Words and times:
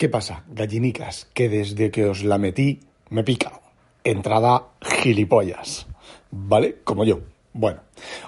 ¿Qué 0.00 0.08
pasa, 0.08 0.44
gallinicas? 0.48 1.28
Que 1.34 1.50
desde 1.50 1.90
que 1.90 2.06
os 2.06 2.24
la 2.24 2.38
metí, 2.38 2.80
me 3.10 3.22
pica. 3.22 3.60
Entrada 4.02 4.68
gilipollas. 4.80 5.88
¿Vale? 6.30 6.78
Como 6.84 7.04
yo. 7.04 7.20
Bueno, 7.52 7.82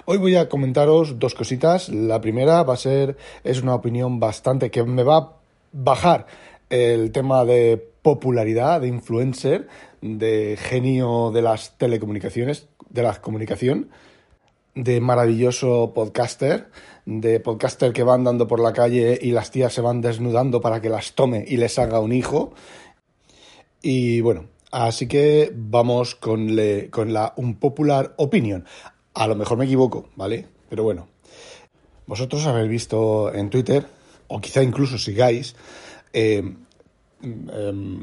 hoy 0.05 0.19
voy 0.19 0.35
a 0.35 0.49
comentaros 0.49 1.17
dos 1.17 1.33
cositas. 1.33 1.89
La 1.89 2.21
primera 2.21 2.61
va 2.61 2.75
a 2.75 2.77
ser, 2.77 3.17
es 3.43 3.63
una 3.63 3.73
opinión 3.73 4.19
bastante 4.19 4.69
que 4.69 4.83
me 4.83 5.01
va 5.01 5.17
a 5.17 5.33
bajar 5.71 6.27
el 6.69 7.11
tema 7.11 7.43
de 7.43 7.83
popularidad, 8.03 8.81
de 8.81 8.89
influencer, 8.89 9.67
de 9.99 10.59
genio 10.61 11.31
de 11.31 11.41
las 11.41 11.75
telecomunicaciones, 11.79 12.67
de 12.91 13.01
la 13.01 13.19
comunicación, 13.19 13.89
de 14.75 15.01
maravilloso 15.01 15.91
podcaster, 15.95 16.67
de 17.05 17.39
podcaster 17.39 17.91
que 17.91 18.03
va 18.03 18.13
andando 18.13 18.47
por 18.47 18.59
la 18.59 18.73
calle 18.73 19.19
y 19.21 19.31
las 19.31 19.51
tías 19.51 19.73
se 19.73 19.81
van 19.81 20.01
desnudando 20.01 20.61
para 20.61 20.81
que 20.81 20.89
las 20.89 21.13
tome 21.13 21.43
y 21.47 21.57
les 21.57 21.77
haga 21.79 21.99
un 21.99 22.13
hijo. 22.13 22.53
Y 23.81 24.21
bueno, 24.21 24.45
así 24.71 25.07
que 25.07 25.51
vamos 25.53 26.15
con, 26.15 26.55
le, 26.55 26.89
con 26.89 27.13
la 27.13 27.33
un 27.35 27.55
popular 27.55 28.13
opinion. 28.17 28.65
A 29.13 29.27
lo 29.27 29.35
mejor 29.35 29.57
me 29.57 29.65
equivoco, 29.65 30.09
¿vale? 30.15 30.47
Pero 30.69 30.83
bueno, 30.83 31.07
vosotros 32.07 32.45
habéis 32.45 32.69
visto 32.69 33.33
en 33.33 33.49
Twitter, 33.49 33.85
o 34.27 34.39
quizá 34.39 34.63
incluso 34.63 34.97
sigáis, 34.97 35.55
eh, 36.13 36.43
eh, 37.23 37.99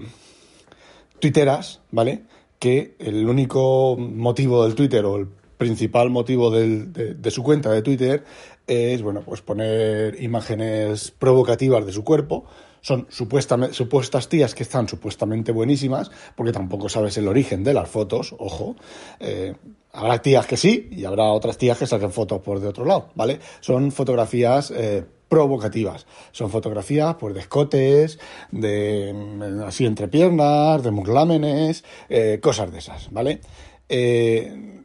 twitteras, 1.18 1.80
¿vale? 1.90 2.22
Que 2.58 2.94
el 2.98 3.28
único 3.28 3.96
motivo 3.96 4.64
del 4.64 4.74
Twitter 4.74 5.04
o 5.04 5.16
el 5.16 5.28
principal 5.60 6.08
motivo 6.08 6.50
de, 6.50 7.30
su 7.30 7.42
cuenta 7.42 7.70
de 7.70 7.82
Twitter 7.82 8.24
es, 8.70 9.02
bueno, 9.02 9.22
pues 9.22 9.42
poner 9.42 10.22
imágenes 10.22 11.10
provocativas 11.10 11.84
de 11.84 11.92
su 11.92 12.04
cuerpo. 12.04 12.44
Son 12.82 13.06
supuestamente, 13.10 13.74
supuestas 13.74 14.28
tías 14.28 14.54
que 14.54 14.62
están 14.62 14.88
supuestamente 14.88 15.50
buenísimas, 15.50 16.10
porque 16.36 16.52
tampoco 16.52 16.88
sabes 16.88 17.18
el 17.18 17.26
origen 17.26 17.64
de 17.64 17.74
las 17.74 17.88
fotos, 17.88 18.34
ojo. 18.38 18.76
Eh, 19.18 19.54
habrá 19.92 20.22
tías 20.22 20.46
que 20.46 20.56
sí 20.56 20.88
y 20.92 21.04
habrá 21.04 21.24
otras 21.24 21.58
tías 21.58 21.78
que 21.78 21.86
saquen 21.86 22.12
fotos 22.12 22.40
por 22.42 22.60
de 22.60 22.68
otro 22.68 22.84
lado, 22.84 23.10
¿vale? 23.16 23.40
Son 23.60 23.90
fotografías 23.90 24.70
eh, 24.70 25.04
provocativas. 25.28 26.06
Son 26.30 26.48
fotografías 26.48 27.16
pues, 27.16 27.34
de 27.34 27.40
escotes, 27.40 28.18
de 28.52 29.64
así 29.66 29.84
entre 29.84 30.08
piernas, 30.08 30.82
de 30.82 30.90
muslámenes, 30.90 31.84
eh, 32.08 32.38
cosas 32.40 32.70
de 32.72 32.78
esas, 32.78 33.10
¿vale? 33.10 33.40
Eh, 33.88 34.82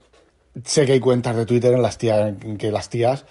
sé 0.64 0.86
que 0.86 0.94
hay 0.94 1.00
cuentas 1.00 1.36
de 1.36 1.46
Twitter 1.46 1.74
en 1.74 1.82
las 1.82 1.98
tías, 1.98 2.34
en 2.42 2.58
que 2.58 2.72
las 2.72 2.90
tías, 2.90 3.26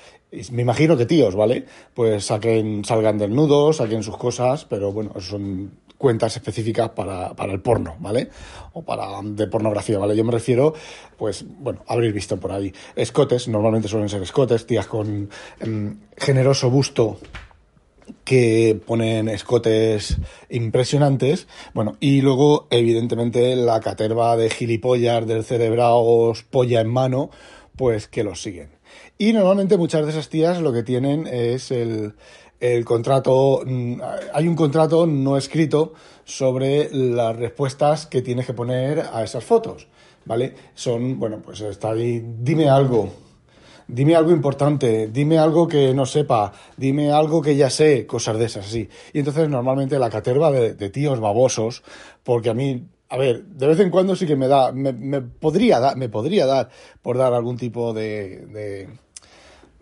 me 0.50 0.62
imagino 0.62 0.96
que 0.96 1.06
tíos, 1.06 1.34
¿vale? 1.34 1.64
Pues 1.94 2.26
saquen, 2.26 2.84
salgan 2.84 3.18
desnudos, 3.18 3.76
saquen 3.76 4.02
sus 4.02 4.16
cosas, 4.16 4.64
pero 4.64 4.92
bueno, 4.92 5.12
son 5.20 5.70
cuentas 5.98 6.36
específicas 6.36 6.90
para, 6.90 7.34
para 7.34 7.52
el 7.52 7.60
porno, 7.60 7.96
¿vale? 7.98 8.28
O 8.72 8.82
para 8.82 9.06
de 9.22 9.46
pornografía, 9.46 9.98
¿vale? 9.98 10.16
Yo 10.16 10.24
me 10.24 10.32
refiero, 10.32 10.74
pues, 11.16 11.44
bueno, 11.48 11.82
habréis 11.86 12.12
visto 12.12 12.38
por 12.38 12.52
ahí 12.52 12.72
escotes, 12.96 13.48
normalmente 13.48 13.88
suelen 13.88 14.08
ser 14.08 14.22
escotes, 14.22 14.66
tías 14.66 14.86
con 14.86 15.30
eh, 15.60 15.94
generoso 16.16 16.70
busto 16.70 17.18
que 18.24 18.78
ponen 18.86 19.28
escotes 19.28 20.18
impresionantes, 20.50 21.46
bueno, 21.72 21.96
y 22.00 22.20
luego, 22.20 22.66
evidentemente, 22.70 23.56
la 23.56 23.80
caterva 23.80 24.36
de 24.36 24.50
gilipollas 24.50 25.26
del 25.26 25.44
cerebraos 25.44 26.42
polla 26.42 26.80
en 26.80 26.88
mano, 26.88 27.30
pues 27.76 28.08
que 28.08 28.24
los 28.24 28.42
siguen. 28.42 28.73
Y 29.16 29.32
normalmente 29.32 29.76
muchas 29.76 30.04
de 30.04 30.10
esas 30.10 30.28
tías 30.28 30.60
lo 30.60 30.72
que 30.72 30.82
tienen 30.82 31.26
es 31.28 31.70
el, 31.70 32.14
el 32.58 32.84
contrato, 32.84 33.62
hay 34.32 34.48
un 34.48 34.56
contrato 34.56 35.06
no 35.06 35.36
escrito 35.36 35.92
sobre 36.24 36.88
las 36.92 37.36
respuestas 37.36 38.06
que 38.06 38.22
tienes 38.22 38.46
que 38.46 38.54
poner 38.54 39.04
a 39.12 39.22
esas 39.22 39.44
fotos, 39.44 39.86
¿vale? 40.24 40.54
Son, 40.74 41.18
bueno, 41.20 41.40
pues 41.44 41.60
está 41.60 41.90
ahí, 41.90 42.24
dime 42.40 42.68
algo, 42.68 43.08
dime 43.86 44.16
algo 44.16 44.32
importante, 44.32 45.08
dime 45.08 45.38
algo 45.38 45.68
que 45.68 45.94
no 45.94 46.06
sepa, 46.06 46.52
dime 46.76 47.12
algo 47.12 47.40
que 47.40 47.54
ya 47.54 47.70
sé, 47.70 48.06
cosas 48.06 48.36
de 48.38 48.46
esas, 48.46 48.66
sí. 48.66 48.88
Y 49.12 49.20
entonces 49.20 49.48
normalmente 49.48 49.98
la 49.98 50.10
caterva 50.10 50.50
de, 50.50 50.74
de 50.74 50.90
tíos 50.90 51.20
babosos, 51.20 51.84
porque 52.24 52.50
a 52.50 52.54
mí 52.54 52.88
a 53.10 53.16
ver, 53.16 53.44
de 53.44 53.66
vez 53.68 53.78
en 53.78 53.90
cuando 53.90 54.16
sí 54.16 54.26
que 54.26 54.34
me 54.34 54.48
da, 54.48 54.72
me, 54.72 54.92
me 54.92 55.20
podría 55.20 55.78
dar, 55.78 55.96
me 55.96 56.08
podría 56.08 56.46
dar 56.46 56.70
por 57.00 57.16
dar 57.16 57.32
algún 57.32 57.56
tipo 57.56 57.92
de, 57.92 58.88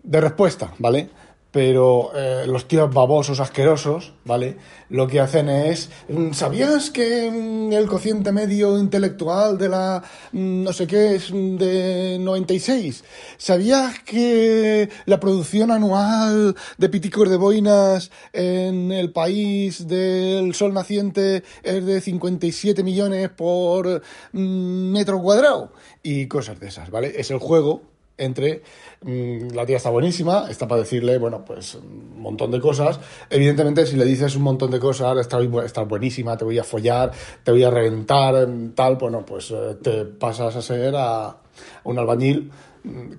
de 0.03 0.21
respuesta, 0.21 0.73
¿vale? 0.79 1.09
pero 1.53 2.09
eh, 2.15 2.47
los 2.47 2.67
tíos 2.67 2.91
babosos, 2.91 3.39
asquerosos, 3.39 4.13
¿vale? 4.25 4.57
Lo 4.89 5.07
que 5.07 5.19
hacen 5.19 5.49
es, 5.49 5.91
¿sabías 6.31 6.89
que 6.89 7.27
el 7.27 7.85
cociente 7.85 8.31
medio 8.31 8.79
intelectual 8.79 9.59
de 9.59 9.69
la 9.69 10.03
no 10.31 10.73
sé 10.73 10.87
qué 10.87 11.13
es 11.13 11.31
de 11.31 12.17
96? 12.19 13.03
¿Sabías 13.37 13.99
que 13.99 14.89
la 15.05 15.19
producción 15.19 15.69
anual 15.69 16.55
de 16.79 16.89
piticos 16.89 17.29
de 17.29 17.37
boinas 17.37 18.09
en 18.33 18.91
el 18.91 19.11
país 19.11 19.87
del 19.87 20.55
sol 20.55 20.73
naciente 20.73 21.43
es 21.61 21.85
de 21.85 22.01
57 22.01 22.81
millones 22.81 23.29
por 23.29 24.01
metro 24.31 25.21
cuadrado? 25.21 25.71
Y 26.01 26.25
cosas 26.25 26.59
de 26.59 26.69
esas, 26.69 26.89
¿vale? 26.89 27.13
Es 27.15 27.29
el 27.29 27.37
juego 27.37 27.92
entre 28.17 28.61
mmm, 29.01 29.49
la 29.53 29.65
tía 29.65 29.77
está 29.77 29.89
buenísima, 29.89 30.49
está 30.49 30.67
para 30.67 30.81
decirle, 30.81 31.17
bueno, 31.17 31.43
pues 31.45 31.75
un 31.75 32.21
montón 32.21 32.51
de 32.51 32.59
cosas. 32.59 32.99
Evidentemente, 33.29 33.85
si 33.85 33.95
le 33.95 34.05
dices 34.05 34.35
un 34.35 34.43
montón 34.43 34.71
de 34.71 34.79
cosas, 34.79 35.17
está, 35.17 35.39
está 35.65 35.81
buenísima, 35.83 36.37
te 36.37 36.45
voy 36.45 36.59
a 36.59 36.63
follar, 36.63 37.11
te 37.43 37.51
voy 37.51 37.63
a 37.63 37.69
reventar, 37.69 38.47
tal, 38.75 38.95
bueno, 38.97 39.25
pues 39.25 39.51
eh, 39.51 39.77
te 39.81 40.05
pasas 40.05 40.55
a 40.55 40.61
ser 40.61 40.95
a 40.95 41.35
un 41.83 41.99
albañil 41.99 42.51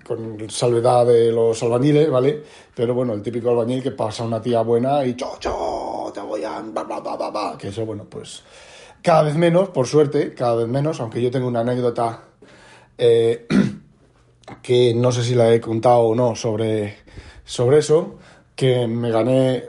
con 0.07 0.51
salvedad 0.51 1.07
de 1.07 1.33
los 1.33 1.63
albañiles, 1.63 2.11
¿vale? 2.11 2.43
Pero 2.75 2.93
bueno, 2.95 3.15
el 3.15 3.23
típico 3.23 3.51
albañil 3.51 3.83
que 3.83 3.93
pasa 3.93 4.23
a 4.23 4.27
una 4.27 4.41
tía 4.43 4.61
buena 4.61 5.05
y 5.07 5.15
cho, 5.15 5.37
cho, 5.39 6.11
te 6.13 6.21
voy 6.21 6.45
a... 6.45 6.61
Bla, 6.61 6.83
bla, 6.83 7.01
bla, 7.01 7.57
que 7.59 7.69
eso, 7.69 7.87
bueno, 7.87 8.05
pues 8.09 8.43
cada 9.03 9.23
vez 9.23 9.37
menos, 9.37 9.71
por 9.71 9.87
suerte, 9.87 10.35
cada 10.35 10.57
vez 10.57 10.69
menos, 10.69 11.01
aunque 11.01 11.23
yo 11.23 11.31
tengo 11.31 11.49
una 11.49 11.61
anécdota... 11.61 12.25
Eh, 12.97 13.47
que 14.63 14.95
no 14.95 15.13
sé 15.13 15.23
si 15.23 15.35
la 15.35 15.53
he 15.53 15.61
contado 15.61 16.01
o 16.01 16.15
no 16.15 16.35
sobre, 16.37 16.97
sobre 17.45 17.79
eso, 17.79 18.17
que 18.55 18.87
me 18.87 19.11
gané 19.11 19.65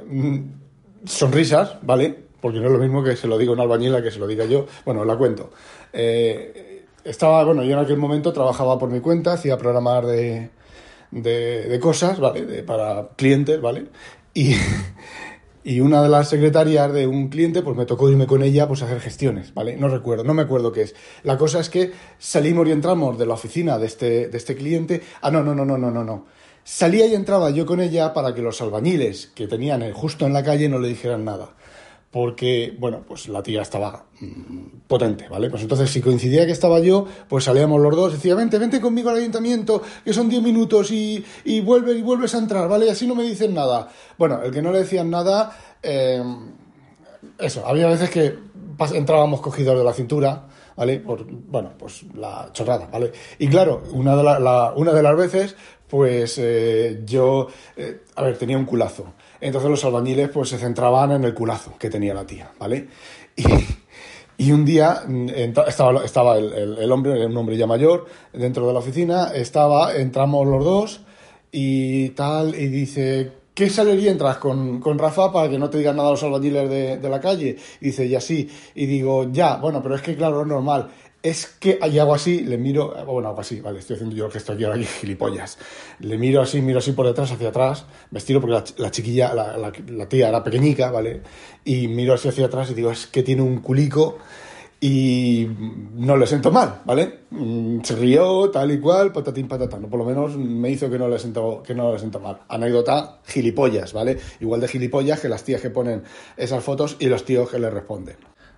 sonrisas, 1.06 1.78
¿vale? 1.81 2.25
Porque 2.41 2.59
no 2.59 2.68
es 2.68 2.72
lo 2.72 2.80
mismo 2.80 3.03
que 3.03 3.16
se 3.16 3.28
lo 3.28 3.38
diga 3.38 3.52
una 3.52 3.64
albañila 3.64 4.02
que 4.03 4.12
se 4.12 4.19
lo 4.19 4.28
diga 4.28 4.46
yo. 4.46 4.68
Bueno, 4.85 5.03
la 5.06 5.18
cuento. 5.18 5.52
Eh, 5.94 6.85
estaba, 7.03 7.44
bueno, 7.44 7.64
yo 7.64 7.74
en 7.74 7.84
aquel 7.84 7.97
momento 7.97 8.34
trabajaba 8.34 8.78
por 8.78 8.90
mi 8.90 9.00
cuenta, 9.00 9.34
hacía 9.34 9.58
programar 9.58 10.06
de, 10.06 10.50
de, 11.12 11.64
de 11.64 11.80
cosas, 11.80 12.19
¿vale? 12.19 12.46
De, 12.46 12.64
para 12.64 13.09
clientes, 13.16 13.59
¿vale? 13.62 13.88
Y, 14.34 14.56
y 15.66 15.80
una 15.80 16.03
de 16.03 16.09
las 16.09 16.30
secretarias 16.30 16.94
de 16.94 17.08
un 17.08 17.28
cliente, 17.28 17.64
pues 17.64 17.76
me 17.76 17.88
tocó 17.88 18.08
irme 18.08 18.28
con 18.28 18.44
ella 18.44 18.67
pues 18.67 18.84
a 18.84 18.85
hacer 18.85 19.00
gestiones, 19.00 19.52
¿vale? 19.56 19.76
No 19.76 19.88
recuerdo, 19.88 20.23
no 20.23 20.35
me 20.35 20.44
acuerdo 20.44 20.72
qué 20.72 20.84
es. 20.84 20.96
La 21.23 21.40
cosa 21.40 21.59
es 21.59 21.72
que 21.72 21.91
salimos 22.20 22.67
y 22.67 22.72
entramos 22.72 23.17
de 23.17 23.26
la 23.26 23.34
oficina 23.34 23.79
de 23.79 23.88
este, 23.88 24.28
de 24.28 24.38
este 24.38 24.56
cliente. 24.56 25.02
Ah, 25.22 25.32
no, 25.32 25.41
no, 25.44 25.56
no, 25.56 25.66
no, 25.66 25.76
no, 25.76 25.90
no, 25.90 26.03
no. 26.03 26.28
Salía 26.64 27.08
y 27.08 27.16
entraba 27.16 27.50
yo 27.50 27.66
con 27.66 27.82
ella 27.82 28.14
para 28.14 28.35
que 28.35 28.44
los 28.44 28.62
albañiles 28.62 29.32
que 29.34 29.47
tenían 29.47 29.91
justo 29.91 30.28
en 30.28 30.34
la 30.34 30.44
calle 30.44 30.70
no 30.70 30.78
le 30.78 30.88
dijeran 30.88 31.26
nada 31.26 31.50
porque, 32.16 32.73
bueno, 32.79 33.03
pues 33.06 33.28
la 33.28 33.44
tía 33.44 33.62
estaba 33.62 34.06
mmm, 34.22 34.85
potente, 34.88 35.28
¿vale? 35.28 35.50
Pues 35.50 35.64
entonces, 35.64 35.90
si 35.90 36.00
coincidía 36.00 36.46
que 36.46 36.53
estaba 36.53 36.79
yo, 36.79 37.06
pues 37.28 37.44
salíamos 37.44 37.82
los 37.82 37.94
dos, 37.94 38.14
decía, 38.14 38.35
vente, 38.35 38.58
vente 38.58 38.79
conmigo 38.79 39.09
al 39.09 39.17
ayuntamiento, 39.17 39.82
que 40.06 40.14
son 40.14 40.29
10 40.29 40.41
minutos 40.41 40.91
y, 40.91 41.26
y, 41.44 41.59
vuelve, 41.59 41.91
y 41.91 42.02
vuelves 42.02 42.34
a 42.34 42.38
entrar, 42.38 42.70
¿vale? 42.70 42.85
Y 42.85 42.90
así 42.90 43.06
no 43.06 43.16
me 43.16 43.23
dicen 43.23 43.53
nada. 43.53 43.90
Bueno, 44.17 44.41
el 44.41 44.52
que 44.53 44.62
no 44.62 44.72
le 44.72 44.79
decían 44.79 45.09
nada, 45.09 45.59
eh, 45.84 46.23
eso, 47.38 47.67
había 47.67 47.88
veces 47.88 48.09
que 48.09 48.40
entrábamos 48.94 49.41
cogidos 49.41 49.78
de 49.78 49.84
la 49.84 49.91
cintura, 49.91 50.47
¿vale? 50.78 51.02
Por, 51.02 51.26
bueno, 51.26 51.73
pues 51.78 52.06
la 52.16 52.50
chorrada, 52.53 52.88
¿vale? 52.90 53.12
Y 53.40 53.50
claro, 53.50 53.84
una 53.91 54.16
de, 54.16 54.72
una 54.78 54.94
de 54.94 55.03
las 55.03 55.17
veces, 55.17 55.58
pues 55.90 56.38
eh, 56.38 57.02
yo, 57.06 57.50
eh, 57.76 58.03
a 58.16 58.23
ver, 58.23 58.38
tenía 58.38 58.58
un 58.58 58.64
culazo. 58.64 59.16
Entonces 59.41 59.70
los 59.70 59.85
albañiles 59.85 60.29
pues 60.29 60.49
se 60.49 60.58
centraban 60.58 61.11
en 61.11 61.23
el 61.23 61.34
culazo 61.34 61.73
que 61.78 61.90
tenía 61.90 62.14
la 62.14 62.26
tía, 62.26 62.52
¿vale? 62.59 62.87
Y, 64.37 64.52
un 64.52 64.66
día 64.66 65.03
mm, 65.08 65.29
estaba, 65.66 66.03
estaba 66.03 66.37
el, 66.37 66.78
el, 66.78 66.91
hombre, 66.91 67.26
un 67.26 67.37
hombre 67.37 67.55
ya 67.55 67.67
mayor, 67.67 68.05
dentro 68.34 68.67
de 68.67 68.73
la 68.73 68.79
oficina, 68.79 69.32
estaba, 69.34 69.96
entramos 69.96 70.46
los 70.46 70.61
dos 70.61 71.02
y 71.53 72.09
tal, 72.09 72.53
y 72.53 72.67
dice, 72.67 73.32
¿qué 73.53 73.70
salería 73.70 74.11
entras 74.11 74.35
con, 74.35 74.82
con 74.82 74.99
Rafa 74.99 75.32
para 75.32 75.49
que 75.49 75.58
no 75.58 75.70
te 75.70 75.78
digan 75.78 75.96
nada 75.96 76.11
los 76.11 76.23
albañiles 76.23 76.70
de, 76.70 76.97
de 76.97 77.09
la 77.09 77.22
calle? 77.22 77.55
Y 77.79 77.85
dice, 77.85 78.05
y 78.05 78.14
así. 78.14 78.49
Y 78.76 78.85
digo, 78.88 79.31
ya, 79.31 79.55
bueno, 79.55 79.81
pero 79.81 79.96
es 79.96 80.02
que 80.02 80.17
claro, 80.17 80.41
es 80.41 80.47
normal 80.47 80.90
es 81.26 81.48
que 81.48 81.80
hay 81.82 81.98
hago 81.98 82.14
así, 82.14 82.42
le 82.42 82.60
miro, 82.60 82.94
bueno, 83.04 83.30
hago 83.30 83.42
así, 83.42 83.60
vale, 83.60 83.80
estoy 83.80 83.96
haciendo 83.96 84.16
yo 84.16 84.30
que 84.30 84.38
estoy 84.38 84.64
aquí 84.64 84.84
gilipollas. 84.84 85.58
Le 86.00 86.20
miro 86.20 86.40
así, 86.40 86.62
miro 86.62 86.78
así 86.78 86.92
por 86.92 87.08
detrás, 87.08 87.32
hacia 87.32 87.50
atrás, 87.50 87.86
vestido 88.12 88.40
porque 88.40 88.72
la, 88.78 88.92
chiquilla, 88.92 89.34
la, 89.34 90.08
tía 90.08 90.30
era 90.30 90.44
pequeñica, 90.44 90.92
¿vale? 90.92 91.24
Y 91.64 91.88
miro 91.88 92.14
así 92.14 92.28
hacia 92.28 92.46
atrás 92.46 92.70
y 92.70 92.76
digo, 92.76 92.92
es 92.92 93.08
que 93.08 93.24
tiene 93.24 93.42
un 93.42 93.58
culico 93.62 94.20
y 94.80 95.48
no 95.96 96.16
le 96.16 96.28
siento 96.28 96.52
mal, 96.52 96.82
¿vale? 96.86 97.22
Mm, 97.32 97.82
se 97.82 97.96
rió, 97.96 98.52
tal 98.52 98.72
y 98.72 98.80
cual, 98.80 99.12
patatín, 99.12 99.48
patatán. 99.48 99.90
Por 99.90 99.98
lo 99.98 100.06
menos 100.06 100.38
me 100.38 100.70
hizo 100.70 100.92
que 100.92 101.00
no 101.00 101.08
le 101.08 101.18
siento, 101.18 101.64
que 101.64 101.74
no 101.74 101.92
le 101.92 101.98
siento 101.98 102.20
mal. 102.20 102.42
Anécdota, 102.48 103.22
gilipollas, 103.26 103.94
¿vale? 103.94 104.20
Igual 104.42 104.62
de 104.62 104.68
gilipollas 104.68 105.22
que 105.22 105.30
las 105.30 105.44
tías 105.44 105.60
que 105.60 105.72
ponen 105.72 106.04
esas 106.38 106.64
fotos 106.64 106.98
y 107.00 107.08
los 107.08 107.26
tíos 107.26 107.50
que 107.50 107.58
le 107.58 107.72
responden. 107.72 108.18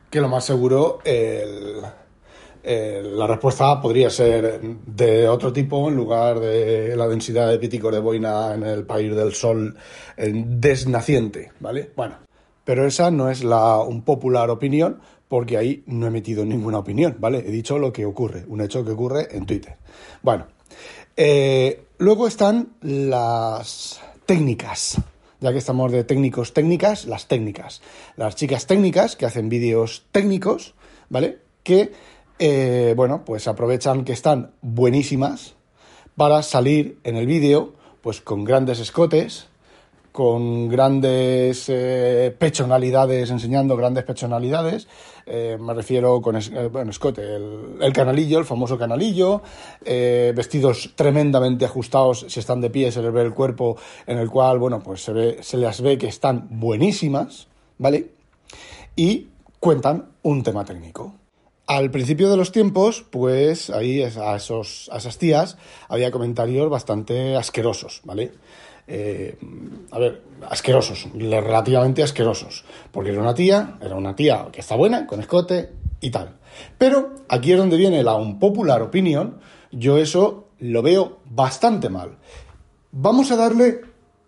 Que 0.10 0.19
lo 0.19 0.28
más 0.28 0.44
seguro, 0.44 1.00
el 1.06 1.81
eh, 2.69 3.02
la 3.02 3.25
respuesta 3.28 3.80
podría 3.81 4.10
ser 4.10 4.60
de 4.62 5.28
otro 5.28 5.54
tipo 5.54 5.88
en 5.88 5.96
lugar 5.96 6.40
de 6.40 6.96
la 6.96 7.08
densidad 7.08 7.50
de 7.50 7.60
píticos 7.60 7.94
de 7.94 8.00
boina 8.00 8.54
en 8.54 8.64
el 8.64 8.86
país 8.86 9.16
del 9.16 9.34
sol 9.34 9.75
desnaciente, 10.18 11.52
¿vale? 11.60 11.92
Bueno, 11.96 12.16
pero 12.64 12.86
esa 12.86 13.10
no 13.10 13.30
es 13.30 13.46
la 13.46 13.80
un 13.80 14.02
popular 14.02 14.50
opinión 14.50 15.00
porque 15.30 15.58
ahí 15.58 15.84
no 15.88 16.08
he 16.08 16.12
metido 16.12 16.46
ninguna 16.46 16.80
opinión, 16.80 17.16
¿vale? 17.19 17.40
He 17.40 17.52
dicho 17.52 17.80
lo 17.80 17.94
que 17.94 18.06
ocurre, 18.06 18.44
un 18.48 18.60
hecho 18.60 18.84
que 18.84 18.92
ocurre 18.92 19.36
en 19.36 19.46
Twitter. 19.46 19.75
Bueno, 20.22 20.48
eh, 21.16 21.86
luego 21.98 22.28
están 22.28 22.74
las 22.81 24.02
técnicas, 24.25 24.98
ya 25.40 25.52
que 25.52 25.58
estamos 25.60 25.92
de 25.92 26.04
técnicos 26.04 26.54
técnicas, 26.54 27.06
las 27.06 27.28
técnicas. 27.28 27.81
Las 28.16 28.36
chicas 28.36 28.68
técnicas 28.68 29.16
que 29.16 29.25
hacen 29.25 29.50
vídeos 29.50 30.06
técnicos, 30.12 30.75
¿vale? 31.10 31.40
Que 31.64 31.92
eh, 32.39 32.94
bueno, 32.95 33.24
pues 33.25 33.48
aprovechan 33.48 34.06
que 34.06 34.13
están 34.13 34.51
buenísimas 34.62 35.56
para 36.16 36.44
salir 36.44 37.00
en 37.04 37.16
el 37.16 37.25
vídeo, 37.25 37.74
pues 38.01 38.22
con 38.22 38.44
grandes 38.44 38.80
escotes, 38.80 39.48
con 40.12 40.69
grandes 40.69 41.66
eh, 41.68 42.36
pechonalidades, 42.38 43.30
enseñando 43.31 43.75
grandes 43.75 44.04
pechonalidades. 44.04 44.88
Eh, 45.25 45.57
me 45.60 45.74
refiero 45.74 46.22
con 46.22 46.39
bueno, 46.72 46.92
escote, 46.92 47.22
el, 47.36 47.94
canalillo, 47.94 48.40
el 48.40 48.45
famoso 48.45 48.78
canalillo, 48.78 49.42
vestidos 49.83 50.94
tremendamente 50.95 51.66
ajustados, 51.66 52.25
si 52.30 52.40
están 52.40 52.62
de 52.62 52.69
pie 52.69 52.92
se 52.92 53.01
les 53.01 53.12
ve 53.12 53.24
el 53.24 53.33
cuerpo, 53.33 53.78
en 54.06 54.19
el 54.19 54.30
cual, 54.30 54.60
bueno, 54.60 54.80
pues 54.80 55.04
se, 55.04 55.12
ve, 55.12 55.38
se 55.42 55.57
les 55.57 55.81
ve 55.81 55.98
que 55.98 56.07
están 56.07 56.48
buenísimas, 56.50 57.48
¿vale? 57.78 58.12
Y 58.95 59.28
cuentan 59.60 60.06
un 60.24 60.44
tema 60.44 60.63
técnico. 60.63 61.13
Al 61.68 61.92
principio 61.92 62.30
de 62.30 62.38
los 62.38 62.54
tiempos, 62.54 63.06
pues 63.10 63.69
ahí 63.69 64.02
a, 64.02 64.36
esos, 64.38 64.90
a 64.92 64.98
esas 64.98 65.18
tías 65.18 65.58
había 65.90 66.12
comentarios 66.12 66.69
bastante 66.69 67.36
asquerosos, 67.36 68.00
¿vale? 68.06 68.31
Eh, 68.88 69.38
a 69.92 70.00
ver, 70.00 70.24
asquerosos, 70.50 71.10
relativamente 71.14 72.04
asquerosos, 72.04 72.64
porque 72.92 73.12
era 73.12 73.19
una 73.19 73.34
tía, 73.34 73.78
era 73.81 73.96
una 73.96 74.16
tía 74.16 74.48
que 74.50 74.62
está 74.62 74.75
buena, 74.75 75.06
con 75.06 75.19
escote 75.19 75.72
y 76.00 76.10
tal. 76.10 76.38
Pero 76.78 77.16
aquí 77.28 77.52
es 77.52 77.58
donde 77.58 77.75
viene 77.75 78.02
la 78.02 78.16
unpopular 78.16 78.81
opinión, 78.81 79.40
yo 79.72 79.98
eso 79.98 80.48
lo 80.60 80.81
veo 80.81 81.19
bastante 81.25 81.90
mal. 81.90 82.18
Vamos 82.94 83.30
a 83.31 83.36
darle 83.36 83.81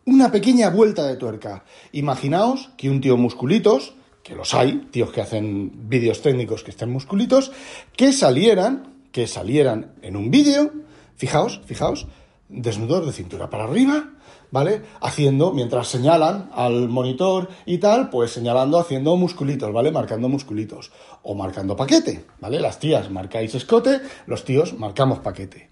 una 0.06 0.30
pequeña 0.30 0.70
vuelta 0.72 1.08
de 1.08 1.16
tuerca. 1.16 1.64
Imaginaos 1.94 2.72
que 2.76 2.90
un 2.90 3.00
tío 3.00 3.16
musculitos, 3.16 3.94
que 4.30 4.36
los 4.36 4.54
hay, 4.54 4.88
tíos 4.92 5.12
que 5.12 5.22
hacen 5.22 5.90
vídeos 5.90 6.22
técnicos 6.22 6.64
que 6.64 6.70
estén 6.70 6.92
musculitos, 6.92 7.52
que 7.98 8.14
salieran, 8.14 8.94
que 9.12 9.26
salieran 9.26 9.94
en 10.04 10.16
un 10.16 10.30
vídeo, 10.30 10.72
fijaos, 11.16 11.62
fijaos, 11.66 12.06
desnudos 12.48 13.08
de 13.08 13.12
cintura 13.12 13.50
para 13.50 13.64
arriba, 13.64 14.12
¿vale? 14.52 14.84
Haciendo, 15.02 15.52
mientras 15.52 15.88
señalan 15.88 16.52
al 16.54 16.90
monitor 16.90 17.50
y 17.66 17.80
tal, 17.80 18.12
pues 18.12 18.30
señalando, 18.30 18.78
haciendo 18.78 19.18
musculitos, 19.18 19.74
¿vale? 19.74 19.90
Marcando 19.90 20.30
musculitos. 20.30 20.92
O 21.24 21.34
marcando 21.34 21.76
paquete, 21.76 22.26
¿vale? 22.40 22.60
Las 22.60 22.80
tías 22.80 23.10
marcáis 23.10 23.56
escote, 23.56 24.00
los 24.28 24.46
tíos 24.46 24.78
marcamos 24.78 25.20
paquete. 25.20 25.72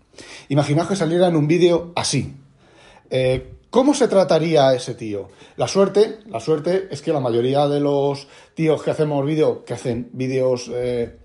Imaginaos 0.50 0.89
que 0.89 0.95
saliera 0.95 1.27
en 1.27 1.36
un 1.36 1.48
vídeo 1.48 1.92
así. 1.95 2.33
Eh, 3.09 3.54
¿Cómo 3.69 3.94
se 3.94 4.07
trataría 4.07 4.69
a 4.69 4.75
ese 4.75 4.95
tío? 4.95 5.27
La 5.57 5.68
suerte, 5.68 6.19
la 6.27 6.39
suerte 6.39 6.88
es 6.89 7.01
que 7.01 7.12
la 7.12 7.19
mayoría 7.19 7.68
de 7.68 7.80
los 7.80 8.27
tíos 8.54 8.81
que 8.81 8.92
hacemos 8.92 9.25
vídeos, 9.25 9.59
que 9.65 9.74
hacen 9.74 10.09
vídeos 10.13 10.71
eh, 10.74 11.18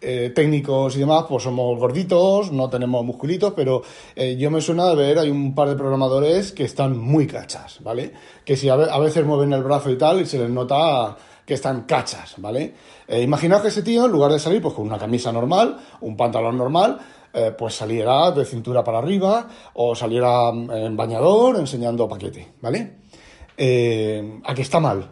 eh, 0.00 0.32
técnicos 0.34 0.96
y 0.96 1.00
demás, 1.00 1.26
pues 1.28 1.44
somos 1.44 1.78
gorditos, 1.78 2.50
no 2.50 2.70
tenemos 2.70 3.04
musculitos, 3.04 3.52
pero 3.54 3.82
yo 4.16 4.50
me 4.50 4.60
suena 4.62 4.88
de 4.88 4.96
ver, 4.96 5.18
hay 5.18 5.30
un 5.30 5.54
par 5.54 5.68
de 5.68 5.76
programadores 5.76 6.52
que 6.52 6.64
están 6.64 6.98
muy 6.98 7.26
cachas, 7.26 7.78
¿vale? 7.82 8.12
Que 8.44 8.56
si 8.56 8.68
a, 8.68 8.76
veces 8.76 9.24
mueven 9.24 9.52
el 9.52 9.62
brazo 9.62 9.90
y 9.90 9.98
tal, 9.98 10.22
y 10.22 10.26
se 10.26 10.38
les 10.38 10.50
nota 10.50 11.16
que 11.44 11.54
están 11.54 11.82
cachas, 11.82 12.34
¿vale? 12.38 12.72
imaginaos 13.08 13.62
que 13.62 13.68
ese 13.68 13.82
tío, 13.82 14.06
en 14.06 14.12
lugar 14.12 14.32
de 14.32 14.38
salir 14.38 14.62
pues 14.62 14.74
con 14.74 14.86
una 14.86 14.98
camisa 14.98 15.30
normal, 15.30 15.76
un 16.00 16.16
pantalón 16.16 16.56
normal, 16.56 16.98
eh, 17.34 17.54
pues 17.56 17.74
saliera 17.74 18.30
de 18.30 18.44
cintura 18.44 18.84
para 18.84 18.98
arriba 18.98 19.48
o 19.74 19.94
saliera 19.94 20.52
mm, 20.52 20.70
en 20.70 20.96
bañador 20.96 21.56
enseñando 21.56 22.06
paquete, 22.06 22.52
¿vale? 22.60 22.98
Eh, 23.56 24.40
aquí 24.44 24.60
está 24.60 24.80
mal. 24.80 25.10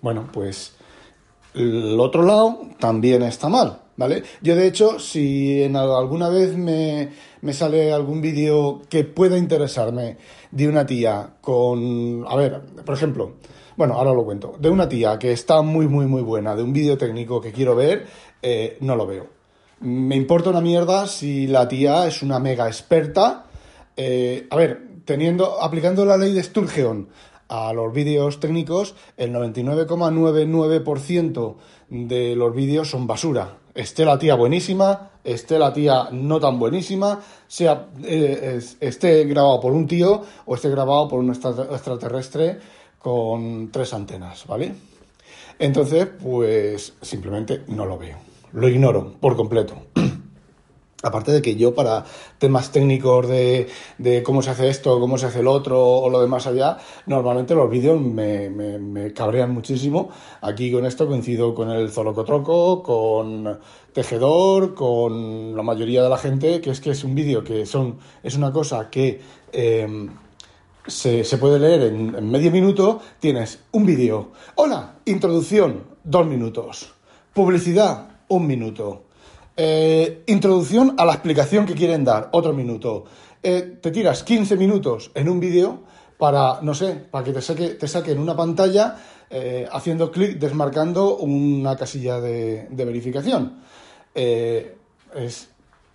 Bueno, 0.00 0.28
pues 0.32 0.74
el 1.54 2.00
otro 2.00 2.22
lado 2.22 2.60
también 2.78 3.22
está 3.22 3.50
mal, 3.50 3.78
¿vale? 3.96 4.22
Yo 4.40 4.56
de 4.56 4.66
hecho, 4.66 4.98
si 4.98 5.62
en 5.62 5.76
alguna 5.76 6.30
vez 6.30 6.56
me, 6.56 7.10
me 7.42 7.52
sale 7.52 7.92
algún 7.92 8.22
vídeo 8.22 8.80
que 8.88 9.04
pueda 9.04 9.36
interesarme 9.36 10.16
de 10.50 10.66
una 10.66 10.86
tía 10.86 11.34
con, 11.42 12.24
a 12.26 12.36
ver, 12.36 12.62
por 12.86 12.94
ejemplo, 12.94 13.34
bueno, 13.76 13.94
ahora 13.94 14.14
lo 14.14 14.24
cuento, 14.24 14.54
de 14.58 14.70
una 14.70 14.88
tía 14.88 15.18
que 15.18 15.32
está 15.32 15.60
muy, 15.60 15.88
muy, 15.88 16.06
muy 16.06 16.22
buena, 16.22 16.56
de 16.56 16.62
un 16.62 16.72
vídeo 16.72 16.96
técnico 16.96 17.40
que 17.40 17.52
quiero 17.52 17.76
ver, 17.76 18.06
eh, 18.40 18.78
no 18.80 18.96
lo 18.96 19.06
veo 19.06 19.39
me 19.80 20.14
importa 20.16 20.50
una 20.50 20.60
mierda 20.60 21.06
si 21.06 21.46
la 21.46 21.66
tía 21.66 22.06
es 22.06 22.22
una 22.22 22.38
mega 22.38 22.66
experta. 22.66 23.46
Eh, 23.96 24.46
a 24.50 24.56
ver, 24.56 25.00
teniendo, 25.04 25.62
aplicando 25.62 26.04
la 26.04 26.18
ley 26.18 26.34
de 26.34 26.42
Sturgeon 26.42 27.08
a 27.48 27.72
los 27.72 27.90
vídeos 27.92 28.40
técnicos, 28.40 28.96
el 29.16 29.32
99,99% 29.32 31.54
de 31.88 32.36
los 32.36 32.54
vídeos 32.54 32.90
son 32.90 33.06
basura. 33.06 33.56
Esté 33.74 34.04
la 34.04 34.18
tía 34.18 34.34
buenísima, 34.34 35.12
esté 35.24 35.58
la 35.58 35.72
tía 35.72 36.10
no 36.12 36.38
tan 36.38 36.58
buenísima, 36.58 37.22
sea 37.48 37.86
eh, 38.04 38.60
esté 38.80 39.24
grabado 39.24 39.60
por 39.60 39.72
un 39.72 39.86
tío 39.86 40.22
o 40.44 40.54
esté 40.54 40.68
grabado 40.68 41.08
por 41.08 41.20
un 41.20 41.30
extraterrestre 41.30 42.58
con 42.98 43.70
tres 43.72 43.94
antenas, 43.94 44.46
¿vale? 44.46 44.74
Entonces, 45.58 46.06
pues 46.22 46.92
simplemente 47.00 47.62
no 47.68 47.86
lo 47.86 47.96
veo 47.98 48.29
lo 48.52 48.68
ignoro 48.68 49.14
por 49.20 49.36
completo. 49.36 49.74
Aparte 51.02 51.32
de 51.32 51.40
que 51.40 51.56
yo 51.56 51.74
para 51.74 52.04
temas 52.38 52.72
técnicos 52.72 53.26
de, 53.26 53.68
de, 53.96 54.22
cómo 54.22 54.42
se 54.42 54.50
hace 54.50 54.68
esto, 54.68 55.00
cómo 55.00 55.16
se 55.16 55.26
hace 55.26 55.40
el 55.40 55.46
otro 55.46 55.82
o 55.82 56.10
lo 56.10 56.20
demás 56.20 56.46
allá, 56.46 56.76
normalmente 57.06 57.54
los 57.54 57.70
vídeos 57.70 57.98
me, 57.98 59.10
cabrean 59.14 59.50
muchísimo. 59.50 60.10
Aquí 60.42 60.70
con 60.70 60.84
esto 60.84 61.06
coincido 61.06 61.54
con 61.54 61.70
el 61.70 61.90
Zolocotroco, 61.90 62.82
con 62.82 63.58
Tejedor, 63.94 64.74
con 64.74 65.56
la 65.56 65.62
mayoría 65.62 66.02
de 66.02 66.10
la 66.10 66.18
gente, 66.18 66.60
que 66.60 66.70
es 66.70 66.80
que 66.82 66.90
es 66.90 67.02
un 67.02 67.14
vídeo 67.14 67.42
que 67.42 67.64
son, 67.64 67.98
es 68.22 68.36
una 68.36 68.52
cosa 68.52 68.90
que 68.90 69.22
em, 69.52 70.10
se, 70.86 71.24
se, 71.24 71.38
puede 71.38 71.58
leer 71.58 71.80
en 71.94 72.30
medio 72.30 72.50
minuto. 72.50 73.00
Tienes 73.20 73.60
un 73.72 73.86
vídeo. 73.86 74.32
Hola, 74.56 74.96
introducción, 75.06 75.84
dos 76.04 76.26
minutos. 76.26 76.92
Publicidad, 77.32 78.09
un 78.30 78.46
minuto. 78.46 79.04
Eh, 79.56 80.24
introducción 80.26 80.94
a 80.96 81.04
la 81.04 81.12
explicación 81.12 81.66
que 81.66 81.74
quieren 81.74 82.04
dar, 82.04 82.30
otro 82.32 82.52
minuto. 82.52 83.04
Eh, 83.42 83.78
te 83.80 83.90
tiras 83.90 84.22
15 84.22 84.56
minutos 84.56 85.10
en 85.14 85.28
un 85.28 85.38
vídeo 85.40 85.82
para, 86.18 86.60
no 86.62 86.74
sé, 86.74 86.94
para 87.10 87.24
que 87.24 87.32
te 87.32 87.42
saque, 87.42 87.68
te 87.70 87.88
saque 87.88 88.12
en 88.12 88.20
una 88.20 88.36
pantalla 88.36 88.96
eh, 89.28 89.68
haciendo 89.70 90.10
clic, 90.10 90.38
desmarcando 90.38 91.16
una 91.18 91.76
casilla 91.76 92.20
de, 92.20 92.68
verificación. 92.70 93.60
es 94.14 95.50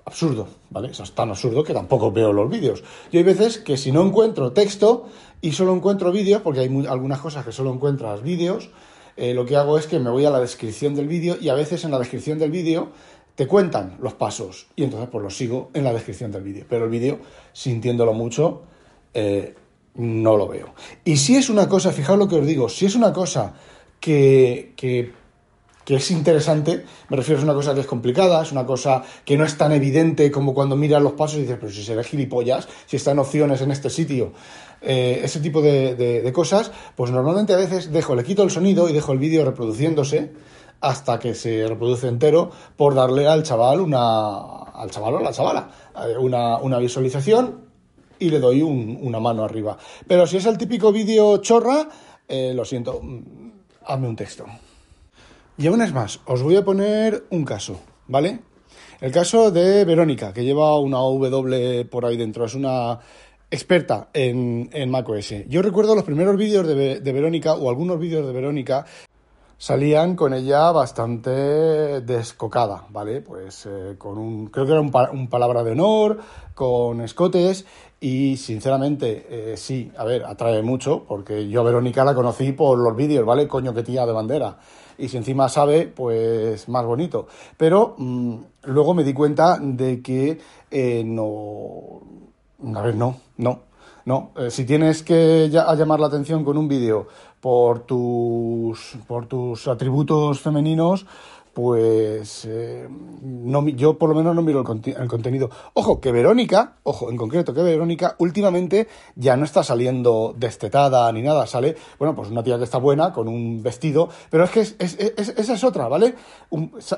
absurdo, 0.06 0.48
¿vale? 0.70 0.90
es 0.92 1.12
tan 1.14 1.30
absurdo 1.30 1.64
que 1.64 1.74
tampoco 1.74 2.12
veo 2.12 2.32
los 2.34 2.50
vídeos. 2.50 2.84
Y 3.12 3.18
hay 3.18 3.24
veces 3.24 3.58
que 3.58 3.78
si 3.78 3.92
no 3.92 4.06
encuentro 4.06 4.52
texto 4.52 5.08
y 5.42 5.54
solo 5.54 5.74
encuentro 5.74 6.12
vídeos, 6.12 6.42
porque 6.42 6.60
hay 6.60 6.86
algunas 6.88 7.20
cosas 7.20 7.46
que 7.46 7.52
solo 7.52 7.74
encuentras 7.74 8.22
vídeos, 8.22 8.70
eh, 9.18 9.34
lo 9.34 9.46
que 9.46 9.56
hago 9.56 9.78
es 9.78 9.88
que 9.88 10.00
me 10.00 10.10
voy 10.10 10.26
a 10.26 10.30
la 10.30 10.40
descripción 10.40 10.96
del 10.96 11.08
vídeo 11.08 11.38
y 11.40 11.50
a 11.50 11.54
veces 11.54 11.84
en 11.86 11.92
la 11.92 12.00
descripción 12.00 12.38
del 12.38 12.52
vídeo 12.52 12.90
te 13.36 13.48
cuentan 13.48 13.98
los 14.02 14.14
pasos 14.14 14.68
y 14.76 14.84
entonces 14.84 15.10
pues 15.12 15.24
los 15.24 15.36
sigo 15.36 15.70
en 15.74 15.84
la 15.84 15.94
descripción 15.94 16.32
del 16.32 16.44
vídeo. 16.44 16.66
Pero 16.70 16.86
el 16.86 16.92
vídeo, 16.92 17.20
sintiéndolo 17.54 18.14
mucho, 18.14 18.64
eh, 19.14 19.56
no 19.96 20.38
lo 20.38 20.48
veo. 20.48 20.74
Y 21.04 21.18
si 21.18 21.36
es 21.36 21.50
una 21.50 21.68
cosa, 21.70 21.92
fijaos 21.92 22.20
lo 22.20 22.28
que 22.28 22.36
os 22.36 22.46
digo, 22.46 22.70
si 22.70 22.86
es 22.86 22.96
una 22.96 23.14
cosa 23.14 23.54
que, 24.00 24.74
que, 24.76 25.12
es 25.88 26.10
interesante, 26.10 26.84
me 27.10 27.18
refiero 27.18 27.40
a 27.42 27.44
una 27.44 27.54
cosa 27.54 27.76
que 27.76 27.82
es 27.82 27.86
complicada, 27.86 28.42
es 28.42 28.52
una 28.52 28.66
cosa 28.66 29.04
que 29.24 29.38
no 29.38 29.44
es 29.44 29.56
tan 29.58 29.72
evidente 29.72 30.32
como 30.32 30.56
cuando 30.56 30.76
miras 30.76 31.02
los 31.02 31.14
pasos 31.14 31.38
y 31.38 31.42
dices, 31.42 31.58
pero 31.60 31.72
si 31.72 31.84
se 31.84 31.96
ve 31.96 32.04
gilipollas, 32.04 32.68
si 32.88 32.96
están 32.96 33.20
opciones 33.20 33.62
en 33.62 33.70
este 33.70 33.92
sitio, 33.92 34.34
eh, 34.82 35.22
ese 35.24 35.40
tipo 35.40 35.62
de, 35.62 35.96
de, 35.96 36.34
cosas, 36.34 36.72
pues 36.96 37.12
normalmente 37.12 37.54
a 37.54 37.58
veces 37.58 37.92
dejo, 37.92 38.16
le 38.16 38.24
quito 38.24 38.42
el 38.42 38.50
sonido 38.50 38.90
y 38.90 38.94
dejo 38.94 39.12
el 39.12 39.20
vídeo 39.20 39.46
reproduciéndose 39.46 40.32
hasta 40.82 41.20
que 41.20 41.36
se 41.36 41.68
reproduce 41.68 42.08
entero 42.08 42.52
por 42.76 42.96
darle 42.96 43.28
al 43.28 43.44
chaval 43.44 43.80
una 43.80 44.66
al 44.76 44.92
chaval 44.92 45.16
o 45.16 45.20
la 45.22 45.32
chavala 45.32 45.70
eh, 46.06 46.18
una, 46.18 46.58
una 46.58 46.80
visualización 46.80 47.66
y 48.20 48.30
le 48.30 48.40
doy 48.40 48.62
una 48.62 49.20
mano 49.20 49.44
arriba. 49.44 49.78
Pero 50.08 50.26
si 50.28 50.38
es 50.38 50.46
el 50.46 50.58
típico 50.58 50.92
vídeo 50.92 51.38
chorra, 51.38 51.90
eh, 52.28 52.54
lo 52.56 52.64
siento, 52.64 53.00
mm, 53.02 53.52
hazme 53.86 54.08
un 54.08 54.16
texto. 54.16 54.46
Y 55.58 55.68
aún 55.68 55.82
es 55.82 55.94
más, 55.94 56.20
os 56.26 56.44
voy 56.44 56.58
a 56.58 56.66
poner 56.66 57.26
un 57.30 57.46
caso, 57.46 57.80
¿vale? 58.08 58.42
El 59.00 59.12
caso 59.12 59.52
de 59.52 59.86
Verónica, 59.86 60.34
que 60.34 60.44
lleva 60.44 60.78
una 60.80 60.98
W 60.98 61.86
por 61.86 62.06
ahí 62.06 62.18
dentro, 62.18 62.44
es 62.44 62.56
una 62.56 63.00
experta 63.50 64.10
en, 64.14 64.70
en 64.74 64.90
macOS. 64.90 65.46
Yo 65.48 65.62
recuerdo 65.62 65.96
los 65.96 66.04
primeros 66.04 66.36
vídeos 66.36 66.68
de, 66.68 67.00
Verónica, 67.00 67.54
o 67.54 67.70
algunos 67.70 68.00
vídeos 68.00 68.28
de 68.28 68.34
Verónica, 68.34 68.86
salían 69.58 70.18
con 70.18 70.34
ella 70.34 70.72
bastante 70.72 71.32
descocada, 72.02 72.86
¿vale? 72.90 73.22
Pues 73.22 73.66
eh, 73.66 73.96
con 73.98 74.18
un, 74.18 74.48
creo 74.48 74.66
que 74.66 74.72
era 74.74 74.82
un, 74.82 75.30
palabra 75.30 75.64
de 75.64 75.72
honor, 75.72 76.20
con 76.54 77.00
escotes 77.00 77.66
y 78.00 78.38
sinceramente 78.38 79.26
eh, 79.30 79.58
sí, 79.58 79.92
a 79.98 80.04
ver, 80.04 80.26
atrae 80.26 80.62
mucho 80.62 81.04
porque 81.08 81.48
yo 81.48 81.62
a 81.62 81.64
Verónica 81.64 82.04
la 82.04 82.14
conocí 82.14 82.52
por 82.52 82.78
los 82.78 82.96
vídeos, 82.96 83.26
¿vale? 83.26 83.48
Coño 83.48 83.74
que 83.74 83.84
tía 83.84 84.06
de 84.06 84.12
bandera. 84.12 84.58
Y 84.98 85.08
si 85.10 85.18
encima 85.18 85.50
sabe, 85.50 85.88
pues 85.88 86.70
más 86.70 86.86
bonito. 86.86 87.28
Pero 87.58 87.96
mm, 87.98 88.36
luego 88.64 88.94
me 88.94 89.04
di 89.04 89.14
cuenta 89.14 89.58
de 89.60 90.02
que 90.02 90.40
eh, 90.72 91.04
no... 91.06 92.02
A 92.76 92.82
ver, 92.82 92.96
no, 92.96 93.18
no. 93.38 93.60
No, 94.06 94.34
si 94.52 94.66
tienes 94.66 95.02
que 95.02 95.50
llamar 95.50 96.00
la 96.00 96.06
atención 96.06 96.44
con 96.44 96.60
un 96.60 96.68
vídeo 96.68 97.08
por 97.42 97.80
tus, 97.80 98.98
por 99.08 99.26
tus 99.26 99.68
atributos 99.68 100.42
femeninos, 100.42 101.08
pues 101.56 102.46
eh, 102.50 102.86
yo 103.76 103.98
por 103.98 104.10
lo 104.10 104.16
menos 104.16 104.36
no 104.36 104.42
miro 104.42 104.60
el, 104.60 105.08
contenido. 105.08 105.50
Ojo, 105.74 106.02
que 106.02 106.12
Verónica, 106.12 106.76
ojo, 106.84 107.10
en 107.10 107.16
concreto 107.16 107.54
que 107.54 107.64
Verónica 107.64 108.18
últimamente 108.20 108.90
ya 109.16 109.38
no 109.38 109.46
está 109.46 109.64
saliendo 109.64 110.36
destetada 110.38 111.10
ni 111.14 111.22
nada, 111.22 111.48
sale, 111.48 111.78
bueno, 111.98 112.14
pues 112.14 112.30
una 112.30 112.44
tía 112.44 112.58
que 112.58 112.66
está 112.66 112.78
buena 112.78 113.14
con 113.14 113.30
un 113.30 113.64
vestido, 113.64 114.10
pero 114.30 114.44
es 114.44 114.52
que 114.52 114.60
esa 114.60 115.54
es 115.54 115.64
otra, 115.64 115.88
¿vale? 115.88 116.16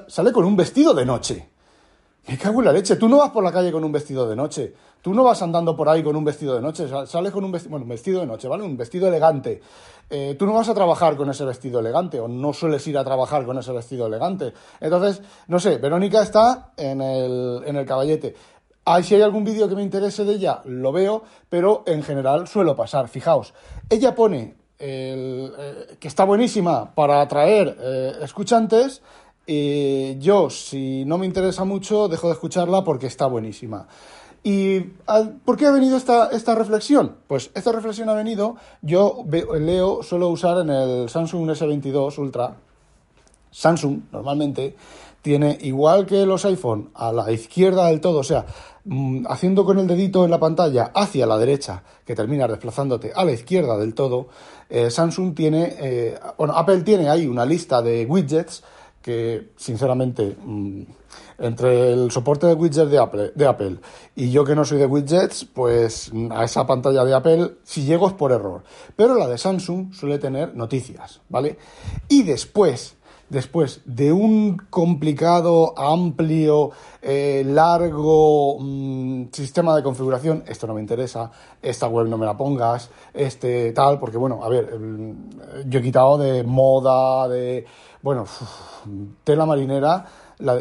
sale 0.07 0.31
con 0.33 0.43
un 0.43 0.55
vestido 0.55 0.95
de 0.95 1.05
noche. 1.05 1.56
Me 2.27 2.37
cago 2.37 2.59
en 2.59 2.65
la 2.65 2.73
leche, 2.73 2.97
tú 2.97 3.07
no 3.07 3.19
vas 3.19 3.29
por 3.29 3.41
la 3.41 3.53
calle 3.53 3.71
con 3.71 3.85
un 3.85 3.91
vestido 3.91 4.27
de 4.27 4.35
noche, 4.35 4.73
tú 5.01 5.13
no 5.13 5.23
vas 5.23 5.41
andando 5.41 5.77
por 5.77 5.87
ahí 5.87 6.03
con 6.03 6.13
un 6.13 6.25
vestido 6.25 6.55
de 6.55 6.61
noche, 6.61 6.85
sales 7.05 7.31
con 7.31 7.45
un 7.45 7.53
vestido, 7.53 7.71
bueno, 7.71 7.85
un 7.85 7.89
vestido 7.89 8.19
de 8.19 8.27
noche, 8.27 8.49
¿vale? 8.49 8.63
Un 8.63 8.75
vestido 8.75 9.07
elegante. 9.07 9.61
Eh, 10.09 10.35
tú 10.37 10.45
no 10.45 10.53
vas 10.53 10.67
a 10.67 10.73
trabajar 10.73 11.15
con 11.15 11.29
ese 11.29 11.45
vestido 11.45 11.79
elegante 11.79 12.19
o 12.19 12.27
no 12.27 12.51
sueles 12.51 12.85
ir 12.87 12.97
a 12.97 13.03
trabajar 13.05 13.45
con 13.45 13.57
ese 13.57 13.71
vestido 13.71 14.07
elegante. 14.07 14.53
Entonces, 14.81 15.21
no 15.47 15.57
sé, 15.59 15.77
Verónica 15.77 16.21
está 16.21 16.73
en 16.75 16.99
el, 16.99 17.63
en 17.65 17.77
el 17.77 17.85
caballete. 17.85 18.35
Si 19.03 19.15
hay 19.15 19.21
algún 19.21 19.45
vídeo 19.45 19.69
que 19.69 19.75
me 19.75 19.83
interese 19.83 20.25
de 20.25 20.33
ella, 20.33 20.61
lo 20.65 20.91
veo, 20.91 21.23
pero 21.49 21.83
en 21.85 22.03
general 22.03 22.47
suelo 22.47 22.75
pasar. 22.75 23.07
Fijaos, 23.07 23.53
ella 23.89 24.15
pone 24.15 24.55
eh, 24.79 25.97
que 25.99 26.07
está 26.07 26.23
buenísima 26.23 26.93
para 26.93 27.21
atraer 27.21 27.75
eh, 27.79 28.13
escuchantes 28.21 29.01
y 29.47 30.19
yo, 30.19 30.49
si 30.49 31.05
no 31.05 31.17
me 31.17 31.25
interesa 31.25 31.63
mucho, 31.63 32.09
dejo 32.09 32.27
de 32.27 32.33
escucharla 32.33 32.83
porque 32.83 33.07
está 33.07 33.27
buenísima. 33.27 33.87
¿Y 34.43 34.79
por 35.45 35.57
qué 35.57 35.65
ha 35.65 35.71
venido 35.71 35.97
esta, 35.97 36.29
esta 36.31 36.53
reflexión? 36.53 37.15
Pues 37.27 37.49
esta 37.53 37.71
reflexión 37.71 38.09
ha 38.09 38.13
venido, 38.13 38.57
yo 38.81 39.25
leo, 39.59 40.03
suelo 40.03 40.29
usar 40.29 40.59
en 40.59 40.69
el 40.69 41.09
Samsung 41.09 41.49
S22 41.49 42.17
Ultra, 42.17 42.57
Samsung 43.51 44.01
normalmente 44.11 44.75
tiene, 45.21 45.57
igual 45.61 46.05
que 46.05 46.25
los 46.25 46.45
iPhone, 46.45 46.89
a 46.93 47.11
la 47.11 47.31
izquierda 47.31 47.87
del 47.87 47.99
todo, 47.99 48.19
o 48.19 48.23
sea, 48.23 48.45
mm, 48.85 49.25
haciendo 49.27 49.65
con 49.65 49.79
el 49.79 49.87
dedito 49.87 50.23
en 50.23 50.31
la 50.31 50.39
pantalla 50.39 50.91
hacia 50.93 51.25
la 51.25 51.37
derecha, 51.37 51.83
que 52.05 52.15
termina 52.15 52.47
desplazándote 52.47 53.11
a 53.15 53.25
la 53.25 53.31
izquierda 53.31 53.77
del 53.77 53.93
todo, 53.93 54.27
eh, 54.69 54.89
Samsung 54.91 55.33
tiene, 55.35 55.75
eh, 55.79 56.19
bueno, 56.37 56.53
Apple 56.53 56.81
tiene 56.81 57.09
ahí 57.09 57.27
una 57.27 57.45
lista 57.45 57.81
de 57.81 58.05
widgets 58.05 58.63
que 59.07 59.51
sinceramente 59.55 60.35
mm, 60.43 60.81
entre 61.37 61.93
el 61.93 62.11
soporte 62.11 62.45
de 62.45 62.55
widgets 62.55 62.91
de 62.91 63.47
Apple, 63.47 63.77
y 64.17 64.31
yo 64.31 64.43
que 64.43 64.53
no 64.53 64.65
soy 64.65 64.79
de 64.79 64.85
widgets, 64.85 65.45
pues 65.45 66.11
a 66.29 66.43
esa 66.43 66.67
pantalla 66.67 67.05
de 67.05 67.15
Apple 67.15 67.51
si 67.63 67.85
llego 67.85 68.09
es 68.09 68.13
por 68.15 68.33
error. 68.33 68.63
Pero 68.97 69.15
la 69.15 69.29
de 69.29 69.37
Samsung 69.37 69.93
suele 69.93 70.19
tener 70.19 70.53
noticias, 70.57 71.21
¿vale? 71.29 71.57
Y 72.09 72.23
después 72.23 72.97
después 73.29 73.81
de 73.85 74.11
un 74.11 74.57
complicado, 74.69 75.77
amplio, 75.77 76.71
eh, 77.01 77.43
largo 77.45 78.57
mm, 78.59 79.25
sistema 79.31 79.75
de 79.75 79.83
configuración, 79.83 80.43
esto 80.47 80.67
no 80.67 80.73
me 80.73 80.81
interesa, 80.81 81.31
esta 81.61 81.87
web 81.87 82.07
no 82.07 82.17
me 82.17 82.25
la 82.25 82.37
pongas, 82.37 82.89
este 83.13 83.71
tal, 83.73 83.99
porque 83.99 84.17
bueno, 84.17 84.43
a 84.43 84.49
ver, 84.49 84.77
yo 85.65 85.79
he 85.79 85.81
quitado 85.81 86.17
de 86.17 86.43
moda, 86.43 87.27
de, 87.27 87.65
bueno, 88.07 88.23
tela 89.25 89.45
marinera, 89.45 90.05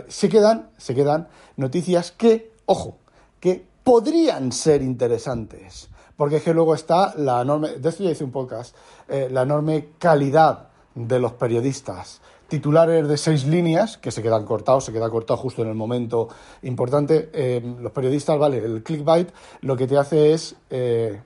se 0.09 0.29
quedan, 0.29 0.71
se 0.79 0.97
quedan 0.97 1.29
noticias 1.57 2.11
que, 2.11 2.51
ojo, 2.67 2.97
que 3.39 3.65
podrían 3.85 4.51
ser 4.51 4.83
interesantes. 4.83 5.89
Porque 6.17 6.39
es 6.39 6.43
que 6.43 6.53
luego 6.53 6.75
está 6.75 7.15
la 7.17 7.43
enorme, 7.43 7.69
de 7.77 7.89
esto 7.89 8.03
ya 8.03 8.11
hice 8.11 8.25
un 8.25 8.33
podcast, 8.33 8.75
eh, 9.07 9.29
la 9.31 9.43
enorme 9.43 9.91
calidad 9.97 10.71
de 10.97 11.21
los 11.21 11.35
periodistas 11.35 12.21
titulares 12.49 13.07
de 13.07 13.17
seis 13.17 13.47
líneas 13.47 13.97
que 13.97 14.11
se 14.11 14.25
quedan 14.25 14.45
cortados, 14.45 14.85
se 14.85 14.93
queda 14.93 15.09
cortado 15.09 15.37
justo 15.37 15.63
en 15.63 15.69
el 15.69 15.77
momento 15.77 16.27
importante. 16.63 17.31
Eh, 17.33 17.77
los 17.79 17.93
periodistas, 17.93 18.41
vale, 18.41 18.59
el 18.59 18.83
clickbait 18.83 19.29
lo 19.61 19.77
que 19.77 19.87
te 19.87 19.97
hace 19.97 20.33
es 20.33 20.57
eh, 20.69 21.23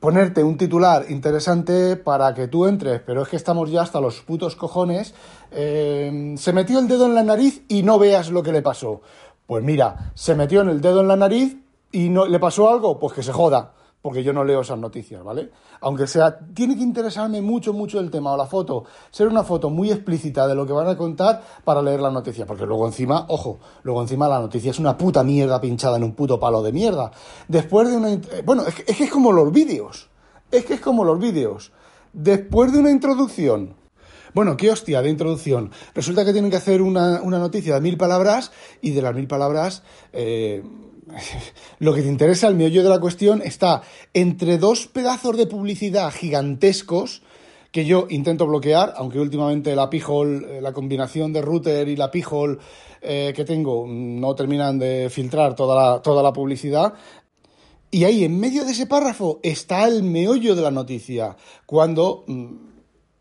ponerte 0.00 0.42
un 0.42 0.56
titular 0.56 1.06
interesante 1.08 1.96
para 1.96 2.34
que 2.34 2.48
tú 2.48 2.66
entres, 2.66 3.00
pero 3.04 3.22
es 3.22 3.28
que 3.28 3.36
estamos 3.36 3.70
ya 3.70 3.82
hasta 3.82 4.00
los 4.00 4.20
putos 4.20 4.56
cojones. 4.56 5.14
Eh, 5.50 6.34
se 6.36 6.52
metió 6.52 6.78
el 6.78 6.88
dedo 6.88 7.06
en 7.06 7.14
la 7.14 7.22
nariz 7.22 7.62
y 7.68 7.82
no 7.82 7.98
veas 7.98 8.30
lo 8.30 8.42
que 8.42 8.52
le 8.52 8.62
pasó. 8.62 9.00
Pues 9.46 9.62
mira, 9.62 10.12
se 10.14 10.34
metió 10.34 10.60
en 10.60 10.68
el 10.68 10.80
dedo 10.80 11.00
en 11.00 11.08
la 11.08 11.16
nariz 11.16 11.56
y 11.92 12.08
no 12.08 12.26
le 12.26 12.38
pasó 12.38 12.70
algo, 12.70 12.98
pues 12.98 13.12
que 13.12 13.22
se 13.22 13.32
joda 13.32 13.74
porque 14.04 14.22
yo 14.22 14.34
no 14.34 14.44
leo 14.44 14.60
esas 14.60 14.78
noticias, 14.78 15.24
¿vale? 15.24 15.50
Aunque 15.80 16.06
sea, 16.06 16.38
tiene 16.52 16.76
que 16.76 16.82
interesarme 16.82 17.40
mucho, 17.40 17.72
mucho 17.72 17.98
el 18.00 18.10
tema 18.10 18.34
o 18.34 18.36
la 18.36 18.44
foto, 18.44 18.84
ser 19.10 19.28
una 19.28 19.44
foto 19.44 19.70
muy 19.70 19.90
explícita 19.90 20.46
de 20.46 20.54
lo 20.54 20.66
que 20.66 20.74
van 20.74 20.88
a 20.88 20.94
contar 20.94 21.42
para 21.64 21.80
leer 21.80 22.00
la 22.00 22.10
noticia, 22.10 22.44
porque 22.44 22.66
luego 22.66 22.86
encima, 22.86 23.24
ojo, 23.28 23.60
luego 23.82 24.02
encima 24.02 24.28
la 24.28 24.40
noticia 24.40 24.72
es 24.72 24.78
una 24.78 24.98
puta 24.98 25.24
mierda 25.24 25.58
pinchada 25.58 25.96
en 25.96 26.04
un 26.04 26.12
puto 26.12 26.38
palo 26.38 26.62
de 26.62 26.70
mierda. 26.70 27.12
Después 27.48 27.88
de 27.88 27.96
una... 27.96 28.12
Eh, 28.12 28.42
bueno, 28.44 28.64
es 28.66 28.74
que 28.74 29.04
es, 29.04 29.10
como 29.10 29.32
los 29.32 29.50
vídeos, 29.50 30.10
es 30.50 30.66
que 30.66 30.74
es 30.74 30.82
como 30.82 31.02
los 31.02 31.18
vídeos. 31.18 31.72
Después 32.12 32.74
de 32.74 32.80
una 32.80 32.90
introducción, 32.90 33.74
bueno, 34.34 34.56
qué 34.56 34.70
hostia 34.70 35.00
de 35.00 35.10
introducción. 35.10 35.70
Resulta 35.94 36.24
que 36.24 36.32
tienen 36.32 36.50
que 36.50 36.56
hacer 36.56 36.82
una, 36.82 37.22
una 37.22 37.38
noticia 37.38 37.74
de 37.74 37.80
mil 37.80 37.96
palabras 37.96 38.52
y 38.82 38.90
de 38.90 39.00
las 39.00 39.14
mil 39.14 39.26
palabras 39.26 39.82
eh, 40.12 40.62
lo 41.78 41.94
que 41.94 42.02
te 42.02 42.08
interesa, 42.08 42.48
el 42.48 42.56
meollo 42.56 42.82
de 42.82 42.88
la 42.88 43.00
cuestión, 43.00 43.42
está 43.42 43.82
entre 44.12 44.58
dos 44.58 44.86
pedazos 44.86 45.36
de 45.36 45.46
publicidad 45.46 46.12
gigantescos 46.12 47.22
que 47.70 47.84
yo 47.84 48.06
intento 48.08 48.46
bloquear, 48.46 48.94
aunque 48.96 49.18
últimamente 49.18 49.74
la 49.74 49.90
Pijol, 49.90 50.46
eh, 50.48 50.60
la 50.60 50.72
combinación 50.72 51.32
de 51.32 51.42
router 51.42 51.88
y 51.88 51.96
la 51.96 52.10
Pijol 52.10 52.60
eh, 53.02 53.32
que 53.34 53.44
tengo 53.44 53.84
no 53.88 54.34
terminan 54.34 54.78
de 54.78 55.10
filtrar 55.10 55.56
toda 55.56 55.74
la, 55.74 56.02
toda 56.02 56.22
la 56.22 56.32
publicidad. 56.32 56.94
Y 57.90 58.04
ahí, 58.04 58.24
en 58.24 58.38
medio 58.38 58.64
de 58.64 58.72
ese 58.72 58.86
párrafo, 58.86 59.40
está 59.42 59.86
el 59.86 60.04
meollo 60.04 60.54
de 60.54 60.62
la 60.62 60.70
noticia, 60.70 61.36
cuando 61.66 62.24
mm, 62.26 62.63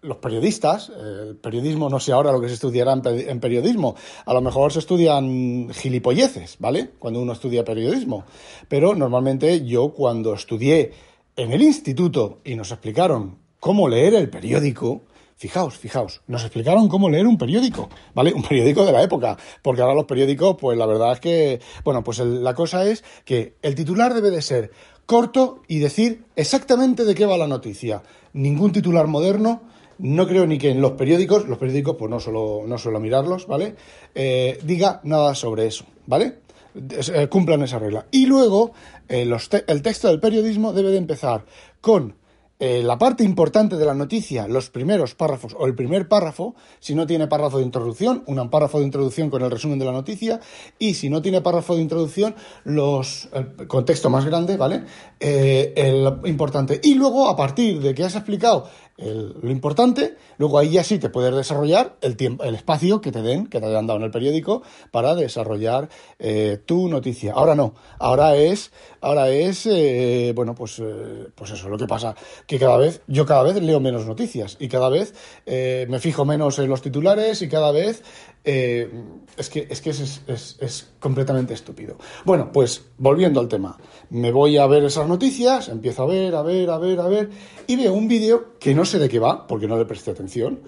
los 0.03 0.17
periodistas, 0.17 0.89
el 0.89 1.37
periodismo 1.37 1.89
no 1.89 1.99
sé 1.99 2.11
ahora 2.11 2.31
lo 2.31 2.41
que 2.41 2.47
se 2.47 2.55
estudiará 2.55 2.93
en, 2.93 3.39
periodismo, 3.39 3.95
a 4.25 4.33
lo 4.33 4.41
mejor 4.41 4.71
se 4.71 4.79
estudian 4.79 5.69
gilipolleces, 5.73 6.57
¿vale? 6.59 6.91
Cuando 6.99 7.21
uno 7.21 7.33
estudia 7.33 7.63
periodismo. 7.63 8.25
Pero 8.67 8.95
normalmente 8.95 9.65
yo 9.65 9.89
cuando 9.93 10.33
estudié 10.33 10.91
en 11.35 11.51
el 11.51 11.61
instituto 11.61 12.39
y 12.43 12.55
nos 12.55 12.71
explicaron 12.71 13.39
cómo 13.59 13.87
leer 13.87 14.13
el 14.13 14.29
periódico, 14.29 15.03
Fijaos, 15.35 15.77
fijaos, 15.77 16.21
nos 16.27 16.43
explicaron 16.43 16.87
cómo 16.87 17.09
leer 17.09 17.27
un 17.27 17.37
periódico, 17.37 17.89
¿vale? 18.13 18.31
Un 18.33 18.43
periódico 18.43 18.85
de 18.85 18.93
la 18.93 19.03
época, 19.03 19.35
porque 19.61 19.81
ahora 19.81 19.95
los 19.95 20.05
periódicos, 20.05 20.55
pues 20.57 20.77
la 20.77 20.85
verdad 20.85 21.13
es 21.13 21.19
que, 21.19 21.59
bueno, 21.83 22.01
pues 22.01 22.19
la 22.19 22.53
cosa 22.53 22.85
es 22.85 23.03
que 23.25 23.55
el 23.61 23.75
titular 23.75 24.13
debe 24.13 24.29
de 24.29 24.41
ser 24.41 24.71
corto 25.05 25.63
y 25.67 25.79
decir 25.79 26.23
exactamente 26.35 27.03
de 27.03 27.15
qué 27.15 27.25
va 27.25 27.37
la 27.37 27.47
noticia. 27.47 28.03
Ningún 28.31 28.71
titular 28.71 29.07
moderno, 29.07 29.63
no 29.99 30.27
creo 30.27 30.45
ni 30.45 30.57
que 30.57 30.71
en 30.71 30.81
los 30.81 30.93
periódicos, 30.93 31.47
los 31.47 31.57
periódicos 31.57 31.95
pues 31.97 32.09
no 32.09 32.19
suelo, 32.19 32.63
no 32.65 32.77
suelo 32.77 32.99
mirarlos, 32.99 33.47
¿vale? 33.47 33.75
Eh, 34.15 34.59
diga 34.63 35.01
nada 35.03 35.35
sobre 35.35 35.67
eso, 35.67 35.85
¿vale? 36.05 36.39
Eh, 36.75 37.27
cumplan 37.27 37.61
esa 37.61 37.79
regla. 37.79 38.07
Y 38.11 38.25
luego, 38.25 38.71
eh, 39.07 39.29
el 39.67 39.81
texto 39.81 40.07
del 40.07 40.19
periodismo 40.19 40.73
debe 40.73 40.91
de 40.91 40.97
empezar 40.97 41.45
con 41.81 42.15
la 42.59 42.97
parte 42.97 43.25
importante 43.25 43.75
de 43.75 43.83
la 43.83 43.93
noticia, 43.93 44.47
los 44.47 44.69
primeros 44.69 45.15
párrafos 45.15 45.53
o 45.59 45.65
el 45.67 45.75
primer 45.75 46.07
párrafo, 46.07 46.55
si 46.79 46.95
no 46.95 47.05
tiene 47.05 47.27
párrafo 47.27 47.57
de 47.57 47.65
introducción, 47.65 48.23
un 48.25 48.49
párrafo 48.49 48.79
de 48.79 48.85
introducción 48.85 49.29
con 49.29 49.41
el 49.41 49.51
resumen 49.51 49.79
de 49.79 49.83
la 49.83 49.91
noticia, 49.91 50.39
y 50.79 50.93
si 50.93 51.09
no 51.09 51.21
tiene 51.21 51.41
párrafo 51.41 51.75
de 51.75 51.81
introducción, 51.81 52.35
los, 52.63 53.27
el 53.33 53.67
contexto 53.67 54.09
más 54.09 54.23
grande, 54.23 54.55
¿vale? 54.55 54.85
El 55.19 56.09
importante. 56.23 56.79
Y 56.81 56.93
luego, 56.93 57.27
a 57.27 57.35
partir 57.35 57.81
de 57.81 57.93
que 57.93 58.05
has 58.05 58.15
explicado 58.15 58.69
lo 58.97 59.49
importante, 59.49 60.17
luego 60.37 60.59
ahí 60.59 60.69
ya 60.69 60.83
sí 60.83 60.99
te 60.99 61.09
puedes 61.09 61.35
desarrollar 61.35 61.95
el 62.01 62.15
tiempo, 62.15 62.43
el 62.43 62.53
espacio 62.53 63.01
que 63.01 63.11
te 63.11 63.23
den, 63.23 63.47
que 63.47 63.59
te 63.59 63.65
hayan 63.65 63.87
dado 63.87 63.99
en 63.99 64.05
el 64.05 64.11
periódico, 64.11 64.61
para 64.91 65.15
desarrollar 65.15 65.89
eh, 66.19 66.59
tu 66.63 66.87
noticia. 66.89 67.33
Ahora 67.33 67.55
no, 67.55 67.73
ahora 67.97 68.35
es, 68.35 68.71
ahora 69.01 69.29
es, 69.29 69.65
eh, 69.65 70.31
bueno, 70.35 70.53
pues, 70.53 70.79
eh, 70.79 71.27
pues 71.33 71.51
eso, 71.51 71.69
lo 71.69 71.77
que 71.77 71.87
pasa, 71.87 72.15
que 72.45 72.59
cada 72.59 72.77
vez, 72.77 73.01
yo 73.07 73.25
cada 73.25 73.41
vez 73.41 73.61
leo 73.61 73.79
menos 73.79 74.05
noticias 74.05 74.57
y 74.59 74.67
cada 74.67 74.89
vez 74.89 75.13
me 75.45 75.99
fijo 75.99 76.25
menos 76.25 76.59
en 76.59 76.69
los 76.69 76.81
titulares 76.81 77.41
y 77.41 77.49
cada 77.49 77.71
vez 77.71 78.03
es 78.43 79.49
que, 79.49 79.67
es, 79.69 79.81
que 79.81 79.89
es, 79.91 80.21
es, 80.27 80.89
completamente 80.99 81.53
estúpido. 81.53 81.97
Bueno, 82.25 82.51
pues 82.51 82.83
volviendo 82.97 83.39
al 83.39 83.47
tema, 83.47 83.77
me 84.09 84.31
voy 84.31 84.57
a 84.57 84.67
ver 84.67 84.83
esas 84.83 85.07
noticias, 85.07 85.69
empiezo 85.69 86.03
a 86.03 86.07
ver, 86.07 86.35
a 86.35 86.41
ver, 86.41 86.69
a 86.69 86.77
ver, 86.77 86.99
a 86.99 87.07
ver, 87.07 87.29
y 87.67 87.75
veo 87.75 87.93
un 87.93 88.07
vídeo 88.07 88.57
que 88.59 88.75
no 88.75 88.85
sé 88.85 88.99
de 88.99 89.07
qué 89.09 89.19
va, 89.19 89.47
porque 89.47 89.67
no 89.67 89.77
le 89.77 89.85
presté 89.85 90.11
atención, 90.11 90.61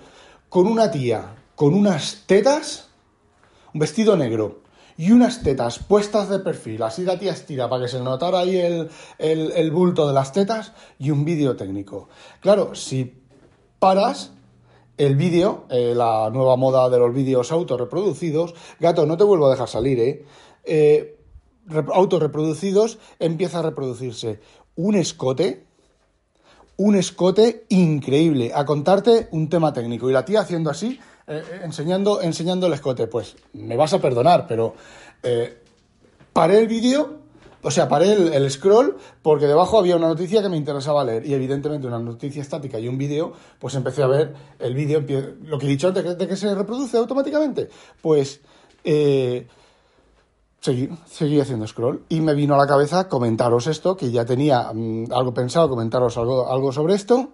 con 0.49 0.67
una 0.67 0.89
tía 0.89 1.35
con 1.55 1.73
unas 1.73 2.23
tetas, 2.25 2.89
un 3.73 3.79
vestido 3.79 4.15
negro 4.15 4.61
y 4.97 5.11
unas 5.11 5.41
tetas 5.41 5.79
puestas 5.79 6.29
de 6.29 6.39
perfil, 6.39 6.83
así 6.83 7.03
la 7.03 7.17
tía 7.17 7.31
estira 7.31 7.69
para 7.69 7.83
que 7.83 7.89
se 7.89 7.99
notara 7.99 8.39
ahí 8.39 8.57
el, 8.57 8.89
el 9.17 9.71
bulto 9.71 10.07
de 10.07 10.13
las 10.13 10.31
tetas 10.31 10.73
y 10.99 11.11
un 11.11 11.25
vídeo 11.25 11.55
técnico. 11.55 12.09
Claro, 12.39 12.75
si 12.75 13.21
paras 13.79 14.31
el 14.97 15.15
vídeo, 15.15 15.65
eh, 15.69 15.93
la 15.95 16.29
nueva 16.31 16.55
moda 16.55 16.89
de 16.89 16.99
los 16.99 17.13
vídeos 17.13 17.51
autorreproducidos, 17.51 18.53
gato, 18.79 19.05
no 19.05 19.17
te 19.17 19.23
vuelvo 19.23 19.47
a 19.47 19.51
dejar 19.51 19.67
salir, 19.67 19.99
¿eh? 19.99 20.25
eh 20.63 21.11
autorreproducidos, 21.93 22.99
empieza 23.17 23.59
a 23.59 23.63
reproducirse 23.63 24.39
un 24.75 24.95
escote, 24.95 25.65
un 26.77 26.95
escote 26.95 27.65
increíble, 27.69 28.51
a 28.53 28.65
contarte 28.65 29.27
un 29.31 29.49
tema 29.49 29.73
técnico. 29.73 30.07
Y 30.07 30.13
la 30.13 30.25
tía 30.25 30.41
haciendo 30.41 30.69
así, 30.69 30.99
eh, 31.25 31.41
enseñando, 31.63 32.21
enseñando 32.21 32.67
el 32.67 32.73
escote. 32.73 33.07
Pues 33.07 33.35
me 33.53 33.77
vas 33.77 33.93
a 33.93 33.99
perdonar, 33.99 34.45
pero 34.47 34.75
paré 36.33 36.59
el 36.59 36.67
vídeo 36.67 37.24
o 37.65 37.71
sea, 37.71 37.89
paré 37.89 38.11
el, 38.11 38.51
scroll 38.51 38.95
porque 39.23 39.47
debajo 39.47 39.79
había 39.79 39.95
una 39.95 40.07
noticia 40.07 40.39
que 40.43 40.49
me 40.49 40.55
interesaba 40.55 41.03
leer 41.03 41.25
y 41.25 41.33
evidentemente 41.33 41.87
una 41.87 41.97
noticia 41.97 42.41
estática 42.41 42.77
y 42.79 42.87
un 42.87 42.97
vídeo, 42.97 43.33
pues 43.57 43.73
empecé 43.73 44.03
a 44.03 44.07
ver 44.07 44.35
el 44.59 44.75
vídeo, 44.75 45.03
lo 45.43 45.57
que 45.57 45.65
he 45.65 45.69
dicho 45.69 45.87
antes, 45.87 46.15
de 46.15 46.27
que 46.27 46.35
se 46.35 46.53
reproduce 46.53 46.95
automáticamente. 46.97 47.67
Pues 48.03 48.41
eh, 48.83 49.47
seguí, 50.59 51.39
haciendo 51.39 51.65
scroll 51.65 52.03
y 52.07 52.21
me 52.21 52.35
vino 52.35 52.53
a 52.53 52.57
la 52.57 52.67
cabeza 52.67 53.09
comentaros 53.09 53.65
esto, 53.65 53.97
que 53.97 54.11
ya 54.11 54.25
tenía 54.25 54.71
mm, 54.71 55.11
algo 55.11 55.33
pensado, 55.33 55.67
comentaros 55.67 56.17
algo, 56.17 56.51
algo 56.51 56.71
sobre 56.71 56.93
esto. 56.93 57.33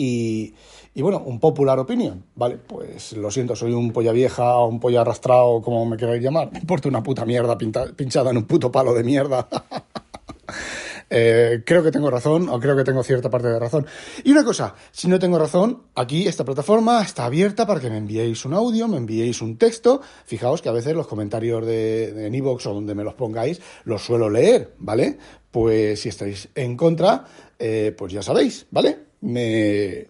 Y, 0.00 0.54
bueno, 1.02 1.20
un 1.26 1.40
popular 1.40 1.76
opinion, 1.80 2.24
¿vale? 2.36 2.56
Pues 2.56 3.14
lo 3.14 3.32
siento, 3.32 3.56
soy 3.56 3.72
un 3.72 3.92
polla 3.92 4.12
vieja 4.12 4.56
o 4.58 4.68
un 4.68 4.78
polla 4.78 5.00
arrastrado, 5.00 5.60
como 5.60 5.84
me 5.86 5.96
queráis 5.96 6.22
llamar. 6.22 6.50
Me 6.52 6.60
importa 6.60 6.88
una 6.88 7.02
puta 7.02 7.24
mierda 7.24 7.58
pinchada 7.58 8.30
en 8.30 8.36
un 8.36 8.44
puto 8.44 8.70
palo 8.70 8.94
de 8.94 9.02
mierda. 9.02 9.48
Eh, 11.10 11.62
creo 11.64 11.82
que 11.82 11.90
tengo 11.90 12.10
razón 12.10 12.50
o 12.50 12.60
creo 12.60 12.76
que 12.76 12.84
tengo 12.84 13.02
cierta 13.02 13.30
parte 13.30 13.48
de 13.48 13.58
razón. 13.58 13.86
Y 14.24 14.30
una 14.30 14.44
cosa, 14.44 14.74
si 14.90 15.08
no 15.08 15.18
tengo 15.18 15.38
razón, 15.38 15.84
aquí 15.94 16.26
esta 16.26 16.44
plataforma 16.44 17.00
está 17.00 17.24
abierta 17.24 17.66
para 17.66 17.80
que 17.80 17.88
me 17.88 17.96
enviéis 17.96 18.44
un 18.44 18.52
audio, 18.52 18.88
me 18.88 18.98
enviéis 18.98 19.40
un 19.40 19.56
texto. 19.56 20.02
Fijaos 20.26 20.60
que 20.60 20.68
a 20.68 20.72
veces 20.72 20.94
los 20.94 21.06
comentarios 21.06 21.64
de, 21.64 22.12
de 22.12 22.26
en 22.26 22.46
o 22.46 22.58
donde 22.58 22.94
me 22.94 23.04
los 23.04 23.14
pongáis 23.14 23.58
los 23.84 24.02
suelo 24.02 24.28
leer, 24.28 24.74
¿vale? 24.78 25.16
Pues 25.50 26.00
si 26.00 26.10
estáis 26.10 26.50
en 26.54 26.76
contra, 26.76 27.24
eh, 27.58 27.94
pues 27.96 28.12
ya 28.12 28.22
sabéis, 28.22 28.66
¿vale? 28.70 28.98
Me, 29.20 30.06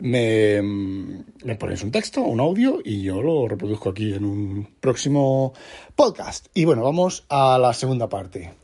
me, 0.00 0.62
me 0.62 1.56
ponéis 1.56 1.82
un 1.82 1.90
texto, 1.90 2.22
un 2.22 2.40
audio 2.40 2.80
y 2.84 3.02
yo 3.02 3.20
lo 3.20 3.48
reproduzco 3.48 3.90
aquí 3.90 4.14
en 4.14 4.24
un 4.24 4.68
próximo 4.80 5.52
podcast. 5.96 6.46
Y 6.54 6.64
bueno, 6.64 6.82
vamos 6.82 7.24
a 7.28 7.58
la 7.58 7.72
segunda 7.72 8.08
parte. 8.08 8.54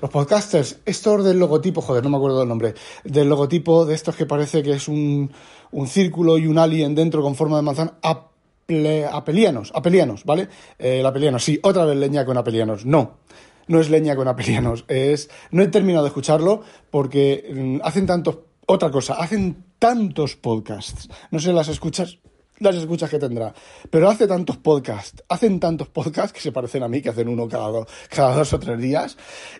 Los 0.00 0.10
podcasters, 0.10 0.80
estos 0.84 1.24
del 1.24 1.38
logotipo, 1.38 1.80
joder, 1.80 2.04
no 2.04 2.10
me 2.10 2.16
acuerdo 2.18 2.40
del 2.40 2.48
nombre, 2.48 2.74
del 3.04 3.28
logotipo 3.28 3.86
de 3.86 3.94
estos 3.94 4.16
que 4.16 4.26
parece 4.26 4.62
que 4.62 4.72
es 4.72 4.88
un, 4.88 5.30
un 5.70 5.86
círculo 5.86 6.36
y 6.36 6.46
un 6.46 6.58
alien 6.58 6.94
dentro 6.94 7.22
con 7.22 7.34
forma 7.34 7.56
de 7.56 7.62
manzana, 7.62 7.94
apelianos, 8.02 9.72
apelianos, 9.74 10.24
¿vale? 10.24 10.48
Eh, 10.78 11.00
el 11.00 11.06
apeliano, 11.06 11.38
sí, 11.38 11.58
otra 11.62 11.86
vez 11.86 11.96
leña 11.96 12.26
con 12.26 12.36
apelianos, 12.36 12.84
no 12.84 13.22
no 13.66 13.80
es 13.80 13.90
leña 13.90 14.16
con 14.16 14.28
apelianos. 14.28 14.84
Es, 14.88 15.30
no 15.50 15.62
he 15.62 15.68
terminado 15.68 16.04
de 16.04 16.08
escucharlo 16.08 16.62
porque 16.90 17.50
mm, 17.54 17.86
hacen 17.86 18.06
tantos 18.06 18.38
otra 18.66 18.90
cosa, 18.90 19.14
hacen 19.14 19.64
tantos 19.78 20.36
podcasts, 20.36 21.08
no 21.30 21.40
sé 21.40 21.52
las 21.52 21.68
escuchas, 21.68 22.18
las 22.60 22.76
escuchas 22.76 23.10
que 23.10 23.18
tendrá, 23.18 23.52
pero 23.90 24.08
hace 24.08 24.26
tantos 24.26 24.56
podcasts, 24.56 25.22
hacen 25.28 25.58
tantos 25.58 25.88
podcasts 25.88 26.32
que 26.32 26.40
se 26.40 26.52
parecen 26.52 26.82
a 26.82 26.88
mí, 26.88 27.02
que 27.02 27.08
hacen 27.08 27.28
uno 27.28 27.48
cada, 27.48 27.84
cada 28.08 28.36
dos 28.36 28.52
o 28.52 28.58
tres 28.60 28.78
días, 28.78 29.16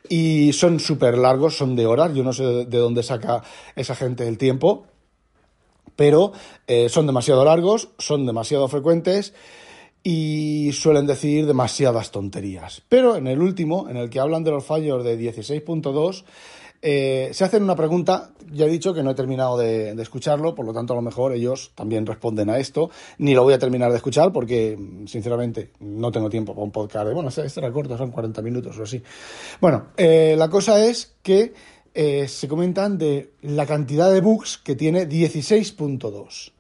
y 0.09 0.53
son 0.53 0.79
súper 0.79 1.19
largos, 1.19 1.57
son 1.57 1.75
de 1.75 1.87
horas, 1.87 2.15
yo 2.15 2.23
no 2.23 2.33
sé 2.33 2.45
de 2.45 2.79
dónde 2.79 3.03
saca 3.03 3.43
esa 3.75 3.97
gente 3.97 4.27
el 4.29 4.39
tiempo, 4.39 4.87
pero 5.97 6.33
eh, 6.67 6.89
son 6.89 7.07
demasiado 7.07 7.45
largos, 7.45 7.91
son 7.99 8.25
demasiado 8.25 8.69
frecuentes, 8.69 9.35
y 10.03 10.71
suelen 10.73 11.07
decir 11.07 11.47
demasiadas 11.47 12.11
tonterías. 12.11 12.83
Pero 12.89 13.17
en 13.17 13.27
el 13.27 13.41
último, 13.41 13.89
en 13.89 13.97
el 13.97 14.11
que 14.11 14.21
hablan 14.21 14.45
de 14.45 14.51
los 14.51 14.65
fallos 14.65 15.05
de 15.05 15.19
16.2, 15.19 16.25
eh, 16.85 17.31
se 17.33 17.45
hacen 17.45 17.63
una 17.63 17.77
pregunta, 17.77 18.33
ya 18.51 18.67
he 18.67 18.69
dicho 18.69 18.93
que 18.93 19.05
no 19.05 19.13
he 19.13 19.15
terminado 19.15 19.57
de, 19.57 19.93
escucharlo, 20.03 20.57
por 20.57 20.67
lo 20.67 20.73
tanto 20.73 20.93
a 20.93 20.97
lo 20.97 21.03
mejor 21.03 21.33
ellos 21.33 21.71
también 21.77 22.05
responden 22.05 22.51
a 22.51 22.59
esto, 22.59 22.91
ni 23.19 23.35
lo 23.35 23.45
voy 23.45 23.55
a 23.55 23.59
terminar 23.61 23.93
de 23.93 23.99
escuchar 23.99 24.33
porque 24.33 24.77
sinceramente 25.07 25.71
no 25.79 26.11
tengo 26.11 26.29
tiempo 26.29 26.55
para 26.55 26.65
un 26.65 26.73
podcast. 26.73 27.13
bueno, 27.13 27.29
este, 27.29 27.47
este 27.47 27.61
era 27.61 27.71
corto, 27.71 27.97
son 27.97 28.11
40 28.11 28.43
minutos 28.43 28.77
o 28.81 28.83
así. 28.83 29.01
Bueno, 29.61 29.91
eh, 29.97 30.35
la 30.37 30.51
cosa 30.51 30.85
es 30.85 31.15
que 31.23 31.55
eh, 31.95 32.27
se 32.27 32.49
comentan 32.49 32.99
de 32.99 33.31
la 33.43 33.65
cantidad 33.65 34.11
de 34.11 34.21
bugs 34.21 34.59
que 34.59 34.75
tiene 34.75 35.09
16.2 35.09 36.51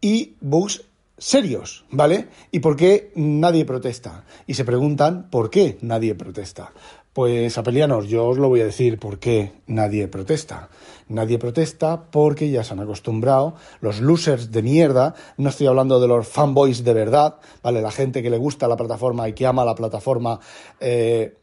y 0.00 0.36
bugs 0.40 0.82
serios, 1.18 1.84
¿vale? 1.90 2.28
¿Y 2.50 2.60
por 2.60 2.76
qué 2.76 3.12
nadie 3.14 3.64
protesta? 3.64 4.24
Y 4.46 4.54
se 4.54 4.64
preguntan 4.64 5.28
por 5.30 5.50
qué 5.50 5.78
nadie 5.80 6.14
protesta. 6.14 6.72
Pues 7.12 7.56
apelianos, 7.56 8.08
yo 8.08 8.26
os 8.26 8.36
lo 8.36 8.50
voy 8.50 8.60
a 8.60 8.66
decir 8.66 8.98
por 8.98 9.18
qué 9.18 9.52
nadie 9.66 10.06
protesta. 10.06 10.68
Nadie 11.08 11.38
protesta 11.38 12.10
porque 12.10 12.50
ya 12.50 12.62
se 12.62 12.74
han 12.74 12.80
acostumbrado 12.80 13.54
los 13.80 14.00
losers 14.00 14.52
de 14.52 14.62
mierda, 14.62 15.14
no 15.38 15.48
estoy 15.48 15.66
hablando 15.66 15.98
de 15.98 16.08
los 16.08 16.28
fanboys 16.28 16.84
de 16.84 16.92
verdad, 16.92 17.36
¿vale? 17.62 17.80
La 17.80 17.90
gente 17.90 18.22
que 18.22 18.28
le 18.28 18.36
gusta 18.36 18.68
la 18.68 18.76
plataforma 18.76 19.28
y 19.28 19.32
que 19.32 19.46
ama 19.46 19.64
la 19.64 19.74
plataforma 19.74 20.40
eh, 20.78 21.34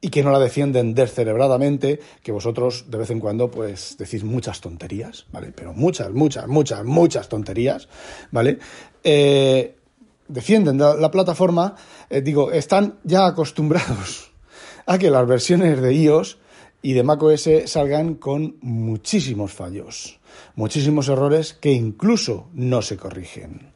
y 0.00 0.08
que 0.08 0.22
no 0.22 0.30
la 0.30 0.38
defienden 0.38 0.94
descerebradamente, 0.94 2.00
que 2.22 2.32
vosotros 2.32 2.86
de 2.88 2.98
vez 2.98 3.10
en 3.10 3.20
cuando 3.20 3.50
pues 3.50 3.96
decís 3.98 4.24
muchas 4.24 4.60
tonterías, 4.60 5.26
¿vale? 5.30 5.52
Pero 5.54 5.74
muchas, 5.74 6.10
muchas, 6.10 6.46
muchas, 6.48 6.84
muchas 6.84 7.28
tonterías, 7.28 7.88
¿vale? 8.30 8.58
Eh, 9.04 9.76
defienden 10.28 10.78
la, 10.78 11.10
plataforma, 11.10 11.74
eh, 12.08 12.22
digo, 12.22 12.50
están 12.50 12.98
ya 13.04 13.26
acostumbrados 13.26 14.30
a 14.86 14.98
que 14.98 15.10
las 15.10 15.26
versiones 15.26 15.80
de 15.80 15.92
iOS 15.94 16.38
y 16.82 16.94
de 16.94 17.02
macOS 17.02 17.48
salgan 17.66 18.14
con 18.14 18.56
muchísimos 18.62 19.52
fallos, 19.52 20.18
muchísimos 20.54 21.08
errores 21.08 21.52
que 21.52 21.72
incluso 21.72 22.48
no 22.54 22.80
se 22.80 22.96
corrigen. 22.96 23.72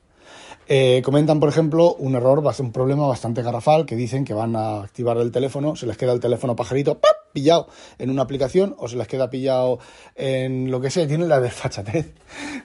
Eh, 0.67 1.03
comentan, 1.05 1.41
por 1.41 1.49
ejemplo, 1.49 1.95
un 1.95 2.15
error, 2.15 2.43
un 2.59 2.73
problema 2.73 3.07
bastante 3.07 3.43
garrafal, 3.43 3.87
que 3.87 3.97
dicen 3.97 4.25
que 4.25 4.35
van 4.35 4.57
a 4.57 4.83
activar 4.83 5.19
el 5.19 5.31
teléfono, 5.31 5.77
se 5.77 5.87
les 5.87 5.97
queda 5.97 6.13
el 6.13 6.21
teléfono 6.21 6.57
pajarito 6.57 6.99
pillado 7.35 7.69
en 7.99 8.11
una 8.11 8.23
aplicación 8.23 8.75
o 8.79 8.89
se 8.89 8.97
les 8.97 9.07
queda 9.09 9.29
pillado 9.29 9.79
en 10.15 10.71
lo 10.71 10.81
que 10.81 10.91
sea. 10.91 11.07
Tienen 11.07 11.29
la 11.29 11.41
desfachatez 11.41 12.15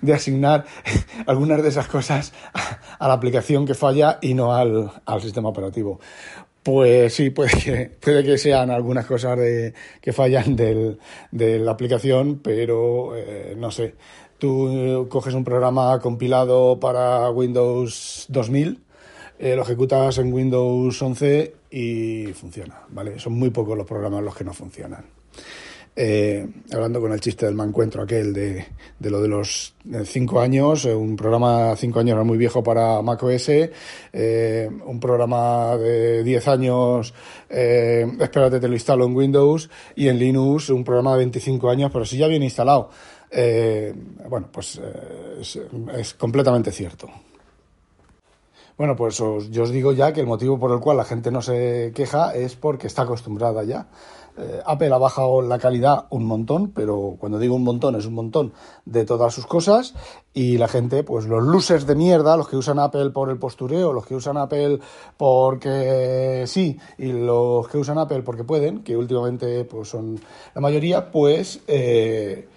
de 0.02 0.14
asignar 0.14 0.66
algunas 1.26 1.62
de 1.62 1.70
esas 1.70 1.88
cosas 1.88 2.32
a, 2.54 3.08
la 3.08 3.14
aplicación 3.14 3.66
que 3.66 3.74
falla 3.74 4.20
y 4.22 4.34
no 4.34 4.56
al, 4.56 4.92
sistema 5.22 5.50
operativo. 5.50 6.00
Pues 6.70 7.16
sí, 7.16 7.32
puede 7.32 7.50
que, 7.50 7.92
puede 8.00 8.24
que 8.24 8.38
sean 8.38 8.70
algunas 8.70 9.08
cosas 9.08 9.40
de, 9.40 9.74
que 10.00 10.14
fallan 10.14 10.56
del, 10.56 11.00
de 11.32 11.58
la 11.58 11.72
aplicación, 11.72 12.42
pero 12.44 13.18
eh, 13.18 13.56
no 13.58 13.72
sé. 13.72 13.96
Tú 14.38 15.08
coges 15.10 15.34
un 15.34 15.44
programa 15.44 16.00
compilado 16.00 16.80
para 16.80 17.28
Windows 17.32 18.28
2000, 18.30 18.84
eh, 19.40 19.56
lo 19.56 19.64
ejecutas 19.64 20.20
en 20.20 20.32
Windows 20.32 21.02
11 21.02 21.56
y 21.72 22.28
funciona, 22.34 22.84
¿vale? 22.90 23.18
Son 23.18 23.34
muy 23.34 23.50
pocos 23.50 23.76
los 23.76 23.88
programas 23.88 24.24
los 24.24 24.36
que 24.36 24.44
no 24.44 24.54
funcionan. 24.54 25.06
Eh, 26.02 26.48
hablando 26.72 27.02
con 27.02 27.12
el 27.12 27.20
chiste 27.20 27.46
del 27.46 27.56
mancuentro 27.56 28.02
aquel 28.02 28.32
de, 28.32 28.66
de 28.98 29.10
lo 29.10 29.22
de 29.22 29.28
los 29.28 29.76
cinco 30.06 30.40
años, 30.40 30.86
eh, 30.86 30.96
un 30.96 31.18
programa 31.18 31.76
cinco 31.76 32.00
años 32.00 32.14
era 32.14 32.24
muy 32.24 32.38
viejo 32.38 32.64
para 32.64 33.02
macOS, 33.02 33.50
eh, 34.14 34.70
un 34.86 34.98
programa 34.98 35.76
de 35.76 36.24
10 36.24 36.48
años, 36.48 37.14
espérate, 37.50 38.62
te 38.62 38.70
lo 38.70 38.76
instalo 38.76 39.08
en 39.08 39.14
Windows, 39.14 39.70
y 39.98 40.08
en 40.08 40.18
Linux 40.18 40.70
un 40.70 40.86
programa 40.86 41.12
de 41.12 41.18
25 41.18 41.70
años, 41.70 41.92
pero 41.92 42.06
si 42.06 42.18
ya 42.18 42.28
viene 42.28 42.46
instalado. 42.46 42.92
bueno, 44.30 44.48
pues 44.54 44.80
es, 45.98 46.14
completamente 46.14 46.72
cierto. 46.72 47.10
Bueno, 48.78 48.96
pues 48.96 49.18
yo 49.18 49.64
os 49.64 49.72
digo 49.72 49.92
ya 49.92 50.14
que 50.14 50.22
el 50.22 50.28
motivo 50.28 50.58
por 50.58 50.72
el 50.72 50.80
cual 50.80 50.96
la 50.96 51.04
gente 51.04 51.30
no 51.30 51.42
se 51.42 51.92
queja 51.94 52.34
es 52.34 52.56
porque 52.56 52.88
está 52.88 53.02
acostumbrada 53.02 53.66
ya. 53.66 53.90
Eh, 54.40 54.62
Apple 54.66 54.94
ha 54.94 54.98
bajado 54.98 55.42
la 55.42 55.60
calidad 55.60 56.06
un 56.12 56.26
montón, 56.26 56.72
pero 56.72 57.18
cuando 57.20 57.40
digo 57.40 57.56
un 57.56 57.64
montón 57.64 57.96
es 57.96 58.06
un 58.06 58.14
montón 58.14 58.54
de 58.86 59.06
todas 59.06 59.34
sus 59.34 59.46
cosas 59.46 59.94
y 60.34 60.58
la 60.58 60.68
gente, 60.68 61.04
pues 61.04 61.26
los 61.26 61.44
losers 61.44 61.86
de 61.86 61.96
mierda, 61.96 62.38
los 62.38 62.48
que 62.48 62.56
usan 62.56 62.80
Apple 62.80 63.10
por 63.10 63.30
el 63.30 63.38
postureo, 63.38 63.92
los 63.92 64.06
que 64.06 64.16
usan 64.16 64.38
Apple 64.38 64.80
porque 65.18 66.44
sí 66.48 66.78
y 66.98 67.12
los 67.12 67.68
que 67.68 67.78
usan 67.78 67.98
Apple 67.98 68.22
porque 68.22 68.44
pueden, 68.44 68.84
que 68.84 68.96
últimamente 68.96 69.66
pues 69.66 69.90
son 69.90 70.20
la 70.56 70.62
mayoría, 70.62 71.12
pues 71.12 71.62
eh, 71.68 72.48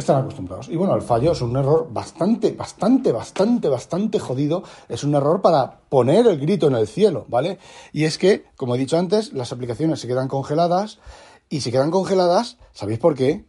están 0.00 0.22
acostumbrados. 0.22 0.68
Y 0.68 0.76
bueno, 0.76 0.94
el 0.94 1.02
fallo 1.02 1.32
es 1.32 1.40
un 1.40 1.56
error 1.56 1.88
bastante, 1.90 2.52
bastante, 2.52 3.12
bastante, 3.12 3.68
bastante 3.68 4.18
jodido. 4.18 4.62
Es 4.88 5.04
un 5.04 5.14
error 5.14 5.40
para 5.40 5.80
poner 5.88 6.26
el 6.26 6.38
grito 6.38 6.66
en 6.66 6.74
el 6.74 6.86
cielo, 6.86 7.24
¿vale? 7.28 7.58
Y 7.92 8.04
es 8.04 8.18
que, 8.18 8.44
como 8.56 8.74
he 8.74 8.78
dicho 8.78 8.98
antes, 8.98 9.32
las 9.32 9.52
aplicaciones 9.52 10.00
se 10.00 10.08
quedan 10.08 10.28
congeladas 10.28 10.98
y 11.48 11.60
se 11.60 11.70
quedan 11.70 11.90
congeladas, 11.90 12.58
¿sabéis 12.72 12.98
por 12.98 13.14
qué? 13.14 13.44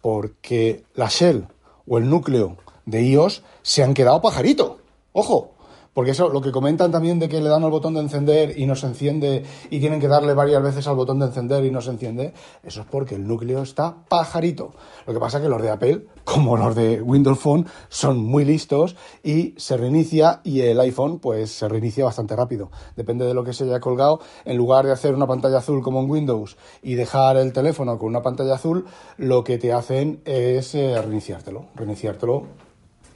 Porque 0.00 0.84
la 0.94 1.08
shell 1.08 1.46
o 1.86 1.98
el 1.98 2.08
núcleo 2.08 2.56
de 2.86 3.02
iOS 3.02 3.42
se 3.62 3.82
han 3.82 3.94
quedado 3.94 4.20
pajarito. 4.20 4.78
Ojo, 5.12 5.53
porque 5.94 6.10
eso, 6.10 6.28
lo 6.28 6.40
que 6.40 6.50
comentan 6.50 6.90
también 6.90 7.18
de 7.18 7.28
que 7.28 7.40
le 7.40 7.48
dan 7.48 7.64
al 7.64 7.70
botón 7.70 7.94
de 7.94 8.00
encender 8.00 8.58
y 8.58 8.66
no 8.66 8.74
se 8.74 8.86
enciende 8.86 9.44
y 9.70 9.80
tienen 9.80 10.00
que 10.00 10.08
darle 10.08 10.34
varias 10.34 10.62
veces 10.62 10.86
al 10.88 10.96
botón 10.96 11.20
de 11.20 11.26
encender 11.26 11.64
y 11.64 11.70
no 11.70 11.80
se 11.80 11.90
enciende, 11.90 12.34
eso 12.64 12.80
es 12.80 12.86
porque 12.86 13.14
el 13.14 13.26
núcleo 13.26 13.62
está 13.62 13.96
pajarito. 14.08 14.72
Lo 15.06 15.14
que 15.14 15.20
pasa 15.20 15.38
es 15.38 15.44
que 15.44 15.48
los 15.48 15.62
de 15.62 15.70
Apple, 15.70 16.06
como 16.24 16.56
los 16.56 16.74
de 16.74 17.00
Windows 17.00 17.38
Phone, 17.38 17.66
son 17.88 18.18
muy 18.18 18.44
listos 18.44 18.96
y 19.22 19.54
se 19.56 19.76
reinicia 19.76 20.40
y 20.42 20.62
el 20.62 20.80
iPhone 20.80 21.20
pues 21.20 21.52
se 21.52 21.68
reinicia 21.68 22.04
bastante 22.04 22.34
rápido. 22.34 22.70
Depende 22.96 23.24
de 23.24 23.34
lo 23.34 23.44
que 23.44 23.52
se 23.52 23.64
haya 23.64 23.78
colgado. 23.78 24.20
En 24.44 24.56
lugar 24.56 24.86
de 24.86 24.92
hacer 24.92 25.14
una 25.14 25.28
pantalla 25.28 25.58
azul 25.58 25.82
como 25.82 26.00
en 26.00 26.10
Windows 26.10 26.56
y 26.82 26.94
dejar 26.94 27.36
el 27.36 27.52
teléfono 27.52 27.98
con 27.98 28.08
una 28.08 28.22
pantalla 28.22 28.54
azul, 28.54 28.84
lo 29.16 29.44
que 29.44 29.58
te 29.58 29.72
hacen 29.72 30.20
es 30.24 30.74
eh, 30.74 31.00
reiniciártelo, 31.00 31.66
reiniciártelo 31.76 32.63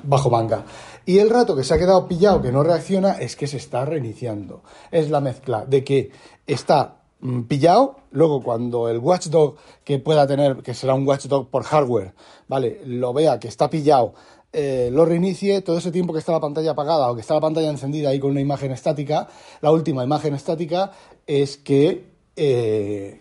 bajo 0.02 0.30
manga. 0.30 0.64
Y 1.06 1.18
el 1.18 1.30
rato 1.30 1.56
que 1.56 1.64
se 1.64 1.74
ha 1.74 1.78
quedado 1.78 2.06
pillado, 2.06 2.42
que 2.42 2.52
no 2.52 2.62
reacciona, 2.62 3.12
es 3.12 3.36
que 3.36 3.46
se 3.46 3.56
está 3.56 3.84
reiniciando. 3.84 4.62
Es 4.90 5.10
la 5.10 5.20
mezcla 5.20 5.64
de 5.64 5.84
que 5.84 6.10
está 6.46 7.02
mm, 7.20 7.42
pillado, 7.42 7.96
luego 8.10 8.42
cuando 8.42 8.88
el 8.88 8.98
watchdog 8.98 9.56
que 9.84 9.98
pueda 9.98 10.26
tener, 10.26 10.58
que 10.62 10.74
será 10.74 10.94
un 10.94 11.06
watchdog 11.06 11.48
por 11.48 11.64
hardware, 11.64 12.14
¿vale? 12.46 12.80
Lo 12.84 13.12
vea 13.12 13.38
que 13.38 13.48
está 13.48 13.70
pillado, 13.70 14.14
eh, 14.52 14.88
lo 14.92 15.04
reinicie, 15.04 15.60
todo 15.62 15.78
ese 15.78 15.92
tiempo 15.92 16.12
que 16.12 16.18
está 16.20 16.32
la 16.32 16.40
pantalla 16.40 16.70
apagada 16.70 17.10
o 17.10 17.14
que 17.14 17.20
está 17.20 17.34
la 17.34 17.40
pantalla 17.40 17.68
encendida 17.68 18.10
ahí 18.10 18.18
con 18.18 18.30
una 18.30 18.40
imagen 18.40 18.72
estática, 18.72 19.28
la 19.60 19.70
última 19.70 20.04
imagen 20.04 20.34
estática 20.34 20.92
es 21.26 21.58
que 21.58 22.12
eh, 22.36 23.20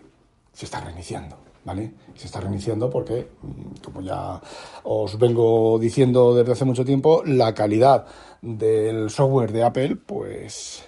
se 0.52 0.64
está 0.64 0.80
reiniciando. 0.80 1.47
¿Vale? 1.68 1.92
Se 2.14 2.26
está 2.26 2.40
reiniciando 2.40 2.88
porque, 2.88 3.28
mm, 3.42 3.84
como 3.84 4.00
ya 4.00 4.40
os 4.84 5.18
vengo 5.18 5.78
diciendo 5.78 6.34
desde 6.34 6.52
hace 6.52 6.64
mucho 6.64 6.82
tiempo, 6.82 7.22
la 7.26 7.52
calidad 7.52 8.06
del 8.40 9.10
software 9.10 9.52
de 9.52 9.64
Apple, 9.64 9.96
pues 9.96 10.82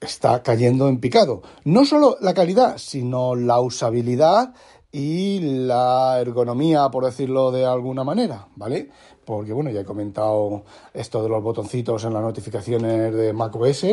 está 0.00 0.42
cayendo 0.42 0.88
en 0.88 0.98
picado. 0.98 1.42
No 1.62 1.84
solo 1.84 2.16
la 2.20 2.34
calidad, 2.34 2.76
sino 2.76 3.36
la 3.36 3.60
usabilidad 3.60 4.52
y 4.90 5.38
la 5.38 6.18
ergonomía, 6.20 6.88
por 6.90 7.04
decirlo 7.04 7.52
de 7.52 7.64
alguna 7.64 8.02
manera, 8.02 8.48
¿vale? 8.56 8.90
Porque, 9.24 9.52
bueno, 9.52 9.70
ya 9.70 9.82
he 9.82 9.84
comentado 9.84 10.64
esto 10.92 11.22
de 11.22 11.28
los 11.28 11.40
botoncitos 11.40 12.02
en 12.02 12.14
las 12.14 12.22
notificaciones 12.22 13.14
de 13.14 13.32
macOS 13.32 13.86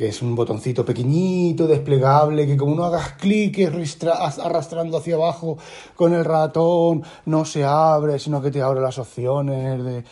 que 0.00 0.08
es 0.08 0.22
un 0.22 0.34
botoncito 0.34 0.82
pequeñito, 0.82 1.66
desplegable, 1.66 2.46
que 2.46 2.56
como 2.56 2.74
no 2.74 2.84
hagas 2.84 3.12
clic 3.18 3.58
arrastrando 4.42 4.96
hacia 4.96 5.16
abajo 5.16 5.58
con 5.94 6.14
el 6.14 6.24
ratón, 6.24 7.02
no 7.26 7.44
se 7.44 7.66
abre, 7.66 8.18
sino 8.18 8.40
que 8.40 8.50
te 8.50 8.62
abre 8.62 8.80
las 8.80 8.96
opciones. 8.96 9.84
De... 9.84 10.04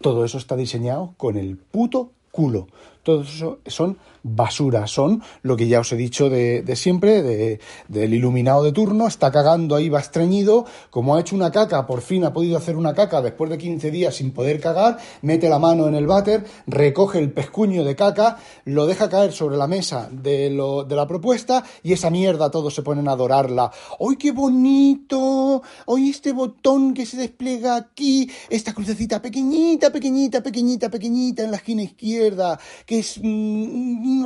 todo 0.00 0.24
eso 0.24 0.38
está 0.38 0.56
diseñado 0.56 1.12
con 1.18 1.36
el 1.36 1.58
puto 1.58 2.12
culo. 2.30 2.68
Todo 3.02 3.22
eso 3.22 3.58
son 3.66 3.98
basura, 4.22 4.86
son 4.86 5.22
lo 5.42 5.56
que 5.56 5.66
ya 5.66 5.80
os 5.80 5.92
he 5.92 5.96
dicho 5.96 6.30
de, 6.30 6.64
siempre, 6.76 7.22
de, 7.22 7.60
del 7.88 8.14
iluminado 8.14 8.62
de 8.62 8.72
turno, 8.72 9.06
está 9.06 9.32
cagando 9.32 9.74
ahí, 9.74 9.88
va 9.88 10.00
estreñido, 10.00 10.64
como 10.90 11.14
ha 11.16 11.20
hecho 11.20 11.34
una 11.34 11.50
caca, 11.50 11.86
por 11.86 12.02
fin 12.02 12.24
ha 12.24 12.32
podido 12.32 12.56
hacer 12.56 12.76
una 12.76 12.94
caca 12.94 13.20
después 13.20 13.50
de 13.50 13.58
15 13.58 13.90
días 13.90 14.14
sin 14.14 14.30
poder 14.30 14.60
cagar, 14.60 14.98
mete 15.22 15.48
la 15.48 15.58
mano 15.58 15.88
en 15.88 15.94
el 15.94 16.06
váter, 16.06 16.44
recoge 16.66 17.18
el 17.18 17.32
pescuño 17.32 17.84
de 17.84 17.96
caca, 17.96 18.38
lo 18.64 18.86
deja 18.86 19.08
caer 19.08 19.32
sobre 19.32 19.56
la 19.56 19.66
mesa 19.66 20.08
de, 20.10 20.50
la 20.50 21.06
propuesta 21.06 21.64
y 21.82 21.92
esa 21.92 22.10
mierda 22.10 22.50
todos 22.50 22.74
se 22.74 22.82
ponen 22.82 23.08
a 23.08 23.12
adorarla. 23.12 23.70
¡Ay, 23.98 24.16
qué 24.16 24.30
bonito! 24.30 25.62
¡Ay, 25.86 26.10
este 26.10 26.32
botón 26.32 26.94
que 26.94 27.06
se 27.06 27.16
despliega 27.16 27.76
aquí! 27.76 28.30
Esta 28.48 28.72
crucecita 28.72 29.20
pequeñita, 29.20 29.90
pequeñita, 29.90 30.42
pequeñita, 30.42 30.90
pequeñita 30.90 31.42
en 31.42 31.50
la 31.50 31.56
esquina 31.56 31.82
izquierda, 31.82 32.58
es... 32.98 33.18
Mm, 33.22 34.22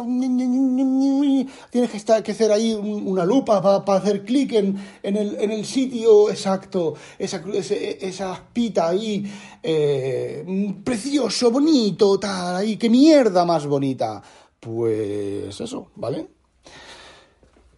Tienes 1.70 1.90
que, 1.90 1.96
estar, 1.96 2.22
que 2.22 2.32
hacer 2.32 2.50
ahí 2.50 2.74
una 2.74 3.24
lupa 3.24 3.84
para 3.84 3.98
hacer 3.98 4.24
clic 4.24 4.52
en, 4.52 4.76
en, 5.02 5.16
el, 5.16 5.36
en, 5.40 5.50
el, 5.52 5.64
sitio 5.64 6.30
exacto, 6.30 6.94
esa, 7.18 7.42
esa 7.54 8.32
aspita 8.32 8.88
ahí, 8.88 9.30
eh, 9.62 10.74
precioso, 10.82 11.50
bonito, 11.50 12.18
tal, 12.18 12.56
ahí, 12.56 12.76
qué 12.76 12.90
mierda 12.90 13.44
más 13.44 13.66
bonita. 13.66 14.22
Pues 14.58 15.60
eso, 15.60 15.88
¿vale? 15.94 16.28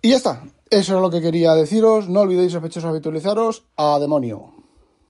Y 0.00 0.10
ya 0.10 0.16
está. 0.16 0.42
Eso 0.70 0.96
es 0.96 1.02
lo 1.02 1.10
que 1.10 1.20
quería 1.20 1.54
deciros. 1.54 2.08
No 2.08 2.20
olvidéis, 2.20 2.52
sospechosos, 2.52 2.90
habitualizaros. 2.90 3.64
A 3.76 3.98
demonio. 3.98 4.57